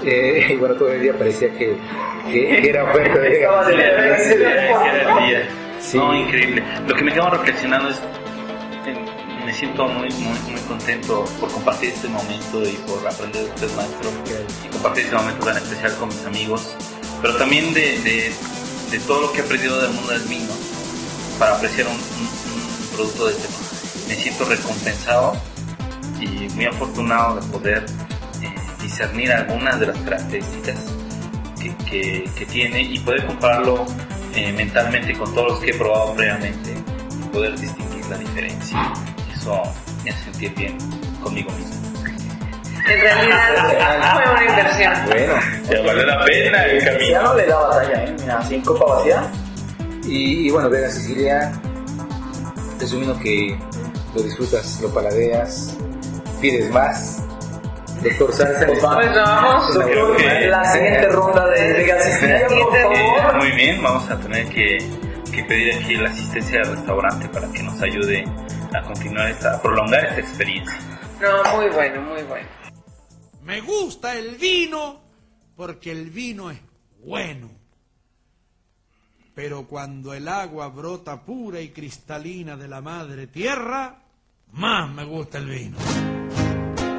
[0.05, 1.77] Eh, y bueno, todo el día parecía que,
[2.31, 5.49] que- que era oferta de Vega Sicilia.
[5.79, 5.97] Sí.
[5.99, 6.63] No, increíble.
[6.87, 8.01] Lo que me quedo reflexionando es,
[9.53, 13.77] me siento muy, muy, muy contento por compartir este momento y por aprender de usted,
[13.77, 14.11] maestro,
[14.65, 16.75] y compartir este momento tan especial con mis amigos,
[17.21, 18.33] pero también de, de,
[18.91, 20.55] de todo lo que he aprendido del mundo del vino,
[21.39, 21.99] para apreciar un,
[22.97, 23.49] producto de este
[24.09, 25.37] me siento recompensado
[26.19, 27.85] y muy afortunado de poder
[28.43, 30.79] eh, discernir algunas de las características
[31.91, 33.85] que, que, tiene y poder compararlo
[34.35, 39.12] eh, mentalmente con todos los que he probado previamente y poder distinguir la diferencia.
[39.43, 39.61] Eso
[40.05, 40.79] me hace sentir bien
[41.21, 41.75] conmigo mismo.
[42.89, 44.93] En realidad fue una inversión.
[45.07, 45.35] Bueno,
[45.69, 47.11] ya vale la pena el camino.
[47.11, 48.17] Ya no le da batalla, ¿eh?
[48.21, 49.33] Mira, sin copa vacía.
[50.05, 51.53] Y, y bueno, Vega Sicilia
[52.81, 53.59] es un vino que
[54.15, 55.77] lo disfrutas, lo paladeas,
[56.41, 57.21] pides más.
[58.01, 63.37] Doctor Salsa, pues vamos, doctor, la siguiente ronda de Vega Sicilia, por favor.
[63.39, 64.79] Muy bien, vamos a tener que,
[65.35, 68.25] que pedir aquí la asistencia del restaurante para que nos ayude
[68.75, 70.79] a continuar esta, a prolongar esta experiencia.
[71.21, 72.49] No, muy bueno, muy bueno.
[73.43, 75.01] Me gusta el vino
[75.57, 76.59] porque el vino es
[77.05, 77.51] bueno.
[79.35, 84.03] Pero cuando el agua brota pura y cristalina de la madre tierra,
[84.53, 85.79] más me gusta el vino.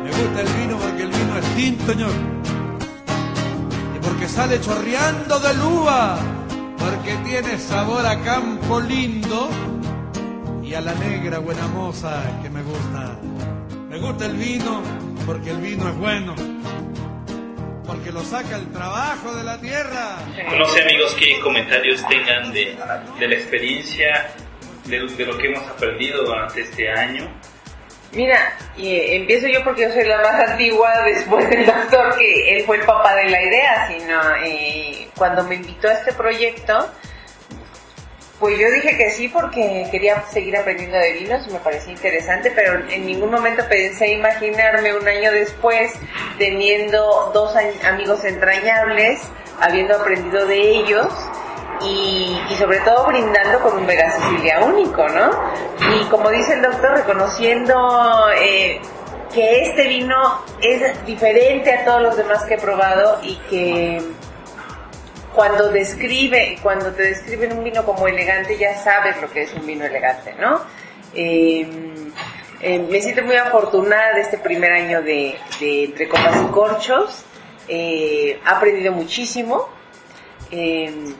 [0.03, 2.11] Me gusta el vino porque el vino es tinto, señor.
[3.95, 6.17] Y porque sale chorreando de lúa,
[6.79, 9.49] porque tiene sabor a campo lindo
[10.73, 13.15] y a la negra buena moza que me gusta.
[13.89, 14.81] Me gusta el vino
[15.23, 16.33] porque el vino es bueno.
[17.85, 20.17] Porque lo saca el trabajo de la tierra.
[20.57, 22.75] No sé amigos qué comentarios tengan de,
[23.19, 24.31] de la experiencia,
[24.85, 27.31] de, de, lo que hemos aprendido durante este año.
[28.13, 32.63] Mira, y empiezo yo porque yo soy la más antigua después del doctor, que él
[32.65, 36.89] fue el papá de la idea, sino eh, cuando me invitó a este proyecto,
[38.43, 42.51] pues yo dije que sí porque quería seguir aprendiendo de vinos y me parecía interesante,
[42.53, 45.93] pero en ningún momento pensé imaginarme un año después
[46.37, 49.21] teniendo dos amigos entrañables,
[49.61, 51.07] habiendo aprendido de ellos
[51.85, 55.31] y, sobre todo brindando con un Vega Sicilia único, ¿no?
[55.95, 58.81] Y como dice el doctor, reconociendo eh,
[59.33, 64.01] que este vino es diferente a todos los demás que he probado y que
[65.33, 69.65] cuando describe, cuando te describen un vino como elegante, ya sabes lo que es un
[69.65, 70.61] vino elegante, ¿no?
[71.13, 71.67] Eh,
[72.61, 77.25] eh, me siento muy afortunada de este primer año de, de Entre Copas y Corchos.
[77.67, 79.67] Eh, he aprendido muchísimo
[80.51, 81.13] eh,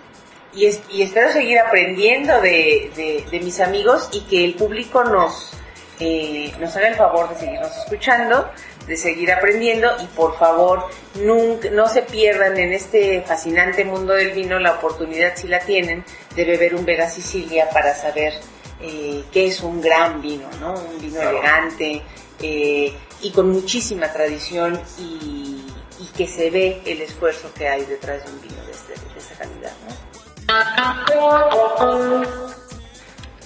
[0.53, 5.03] y, es, y, espero seguir aprendiendo de, de, de, mis amigos y que el público
[5.03, 5.51] nos,
[5.99, 8.49] eh, nos haga el favor de seguirnos escuchando
[8.87, 14.31] de seguir aprendiendo y por favor nunca, no se pierdan en este fascinante mundo del
[14.31, 16.03] vino la oportunidad si la tienen
[16.35, 18.33] de beber un Vega Sicilia para saber
[18.81, 20.73] eh, qué es un gran vino, ¿no?
[20.73, 21.37] Un vino claro.
[21.37, 22.01] elegante
[22.41, 25.63] eh, y con muchísima tradición y,
[25.99, 29.19] y, que se ve el esfuerzo que hay detrás de un vino de, este, de
[29.19, 30.13] esta calidad, ¿no?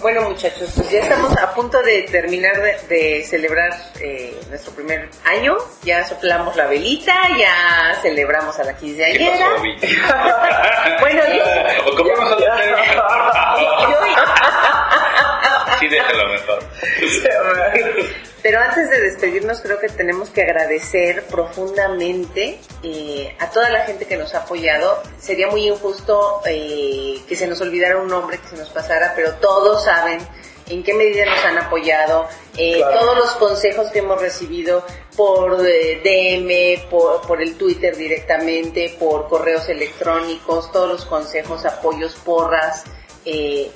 [0.00, 5.08] Bueno muchachos, pues ya estamos a punto de terminar de, de celebrar eh, nuestro primer
[5.24, 5.56] año.
[5.82, 9.56] Ya soplamos la velita, ya celebramos a la quinceañera.
[11.00, 11.96] bueno, yo...
[11.96, 12.10] ¿Cómo
[15.80, 16.64] Sí, déjalo mejor.
[18.42, 24.06] Pero antes de despedirnos creo que tenemos que agradecer profundamente eh, a toda la gente
[24.06, 25.02] que nos ha apoyado.
[25.18, 29.34] Sería muy injusto eh, que se nos olvidara un nombre, que se nos pasara, pero
[29.34, 30.20] todos saben
[30.66, 32.28] en qué medida nos han apoyado,
[32.58, 33.00] eh, claro.
[33.00, 34.84] todos los consejos que hemos recibido
[35.16, 42.16] por eh, DM, por, por, el Twitter directamente, por correos electrónicos, todos los consejos, apoyos,
[42.16, 42.84] porras.
[43.24, 43.70] Eh,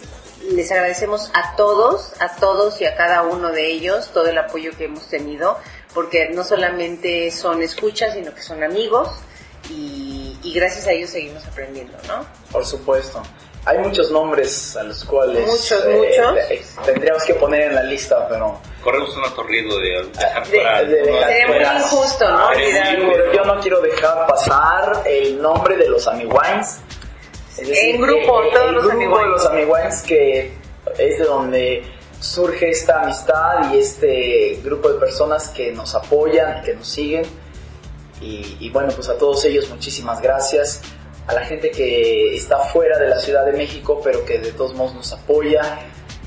[0.50, 4.72] les agradecemos a todos, a todos y a cada uno de ellos todo el apoyo
[4.76, 5.56] que hemos tenido,
[5.94, 9.08] porque no solamente son escuchas, sino que son amigos
[9.70, 12.26] y, y gracias a ellos seguimos aprendiendo, ¿no?
[12.50, 13.22] Por supuesto.
[13.64, 16.50] Hay muchos nombres a los cuales muchos, eh, muchos.
[16.50, 20.82] Eh, tendríamos que poner en la lista, pero corremos un alto riesgo de dejar fuera.
[20.82, 22.48] De, de, de sería muy injusto, ¿no?
[22.52, 26.80] Pero yo no quiero dejar pasar el nombre de los Ami Wines.
[27.56, 30.54] Es decir, en grupo, el, todos el los grupo de los Ami Wines que
[30.98, 31.84] es de donde
[32.18, 37.24] surge esta amistad y este grupo de personas que nos apoyan, que nos siguen.
[38.20, 40.80] Y, y bueno, pues a todos ellos muchísimas gracias
[41.26, 44.74] a la gente que está fuera de la Ciudad de México, pero que de todos
[44.74, 45.78] modos nos apoya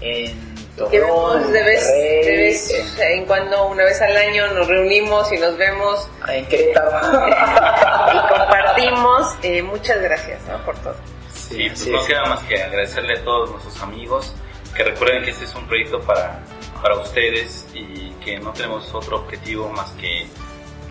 [0.02, 4.68] en Torreón, de vez, Rey, de vez en, en, cuando, una vez al año, nos
[4.68, 6.92] reunimos y nos vemos en Querétaro
[8.14, 9.36] y compartimos.
[9.42, 10.64] Eh, muchas gracias ¿no?
[10.66, 10.96] por todo.
[11.34, 14.34] Sí, sí pues no queda más que agradecerle a todos nuestros amigos
[14.76, 16.44] que recuerden que este es un proyecto para,
[16.82, 20.28] para ustedes y que no tenemos otro objetivo más que,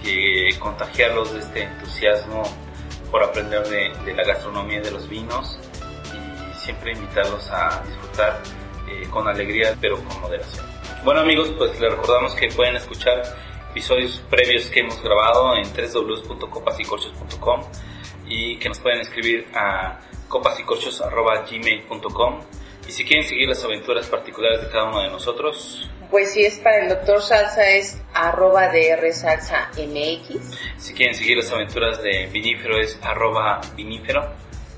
[0.03, 2.43] que contagiarlos de este entusiasmo
[3.11, 5.59] por aprender de, de, la gastronomía de los vinos
[6.13, 6.19] y
[6.59, 8.43] siempre invitarlos a disfrutar
[8.89, 10.67] eh, con alegría, pero con moderación.
[11.05, 13.23] Bueno amigos, pues les recordamos que pueden escuchar
[13.71, 17.63] episodios previos que hemos grabado en www.copasicorchos.com
[18.27, 22.41] y que nos pueden escribir a copasicorchos.gmail.com
[22.87, 26.61] y si quieren seguir las aventuras particulares de cada uno de nosotros, Pues si es
[26.61, 30.39] para el doctor Salsa es arroba DR Salsa MX.
[30.79, 34.33] si quieren seguir las aventuras de Vinífero es arroba vinífero.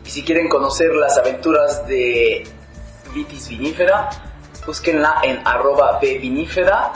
[0.06, 2.42] Y si quieren conocer las aventuras de
[3.12, 4.08] Vitis vinífera,
[4.64, 6.92] búsquenla en arroba bvinífera.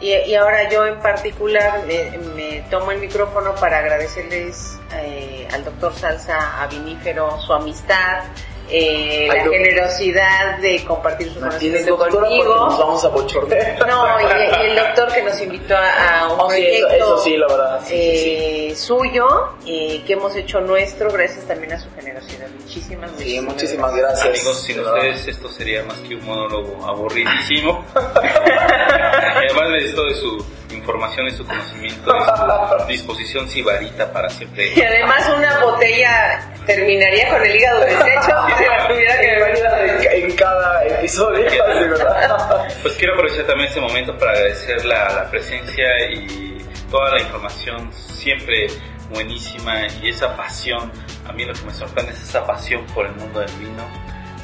[0.00, 5.64] Y, y ahora yo en particular me, me tomo el micrófono para agradecerles eh, al
[5.64, 8.24] doctor Salsa, a Vinífero, su amistad,
[8.72, 12.54] eh, la generosidad de compartir su conocimiento porque nos conmigo.
[12.54, 13.86] vamos a bochornear.
[13.86, 17.36] No, y, y el doctor que nos invitó a, a un Oh, sí, eso, sí,
[17.36, 17.80] la verdad.
[17.84, 18.36] sí, sí, sí.
[18.70, 19.26] eh, suyo
[19.66, 22.48] eh, que hemos hecho nuestro gracias también a su generosidad.
[22.60, 24.26] Muchísimas, Sí, muchísimas gracias.
[24.28, 24.94] Amigos, sin verdad.
[24.94, 27.84] ustedes esto sería más que un monólogo aburridísimo.
[27.94, 34.72] Además de todo de su información y su conocimiento y su disposición sibarita para siempre.
[34.74, 40.12] Y además una botella terminaría con el hígado deshecho si la tuviera que beber.
[40.12, 41.44] en, en cada episodio,
[41.74, 42.68] de verdad.
[42.82, 46.58] Pues quiero aprovechar también este momento para agradecer la, la presencia y
[46.90, 48.66] toda la información siempre
[49.10, 50.90] buenísima y esa pasión.
[51.26, 53.84] A mí lo que me sorprende es esa pasión por el mundo del vino,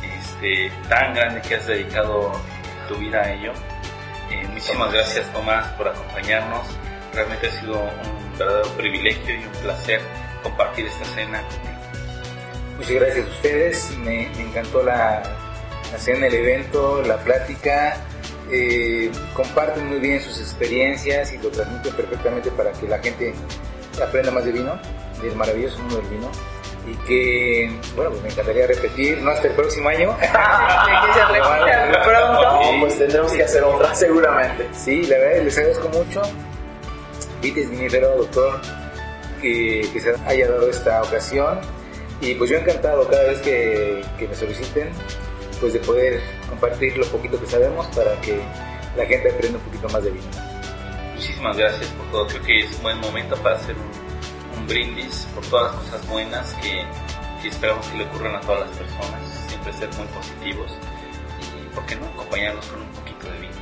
[0.02, 2.32] este, tan grande que has dedicado
[2.88, 3.52] tu vida a ello.
[4.58, 6.66] Muchísimas gracias Tomás por acompañarnos.
[7.14, 10.00] Realmente ha sido un verdadero privilegio y un placer
[10.42, 11.74] compartir esta cena contigo.
[12.76, 15.22] Muchas gracias a ustedes, me, encantó la,
[15.92, 17.98] la cena, el evento, la plática.
[18.50, 23.34] eh, comparten muy bien sus experiencias y lo transmiten perfectamente para que la gente
[24.04, 24.76] aprenda más de vino,
[25.22, 26.32] del maravilloso mundo del vino.
[26.88, 30.16] Y que, bueno, pues me encantaría repetir, no hasta el próximo año.
[32.04, 32.42] Pronto.
[32.42, 34.68] No, pues tendremos que hacer otra seguramente.
[34.72, 36.22] Sí, la verdad les agradezco mucho.
[37.42, 38.60] Vites Vinífero, doctor,
[39.42, 41.60] que, que se haya dado esta ocasión.
[42.20, 44.90] Y pues yo encantado cada vez que, que me soliciten,
[45.60, 48.40] pues de poder compartir lo poquito que sabemos para que
[48.96, 50.26] la gente aprenda un poquito más de vino.
[51.14, 52.26] Muchísimas gracias por todo.
[52.28, 53.97] Creo que es un buen momento para hacer un
[54.68, 56.84] brindis por todas las cosas buenas que,
[57.42, 59.20] que esperamos que le ocurran a todas las personas.
[59.48, 60.72] Siempre ser muy positivos
[61.40, 63.54] y, ¿por qué no?, acompañarnos con un poquito de vino.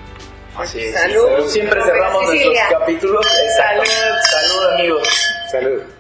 [0.57, 0.95] Así es.
[0.95, 1.47] Salud.
[1.49, 3.27] Siempre cerramos nuestros capítulos.
[3.57, 3.85] Salud.
[4.31, 5.09] Salud, amigos.
[5.51, 5.96] Salud.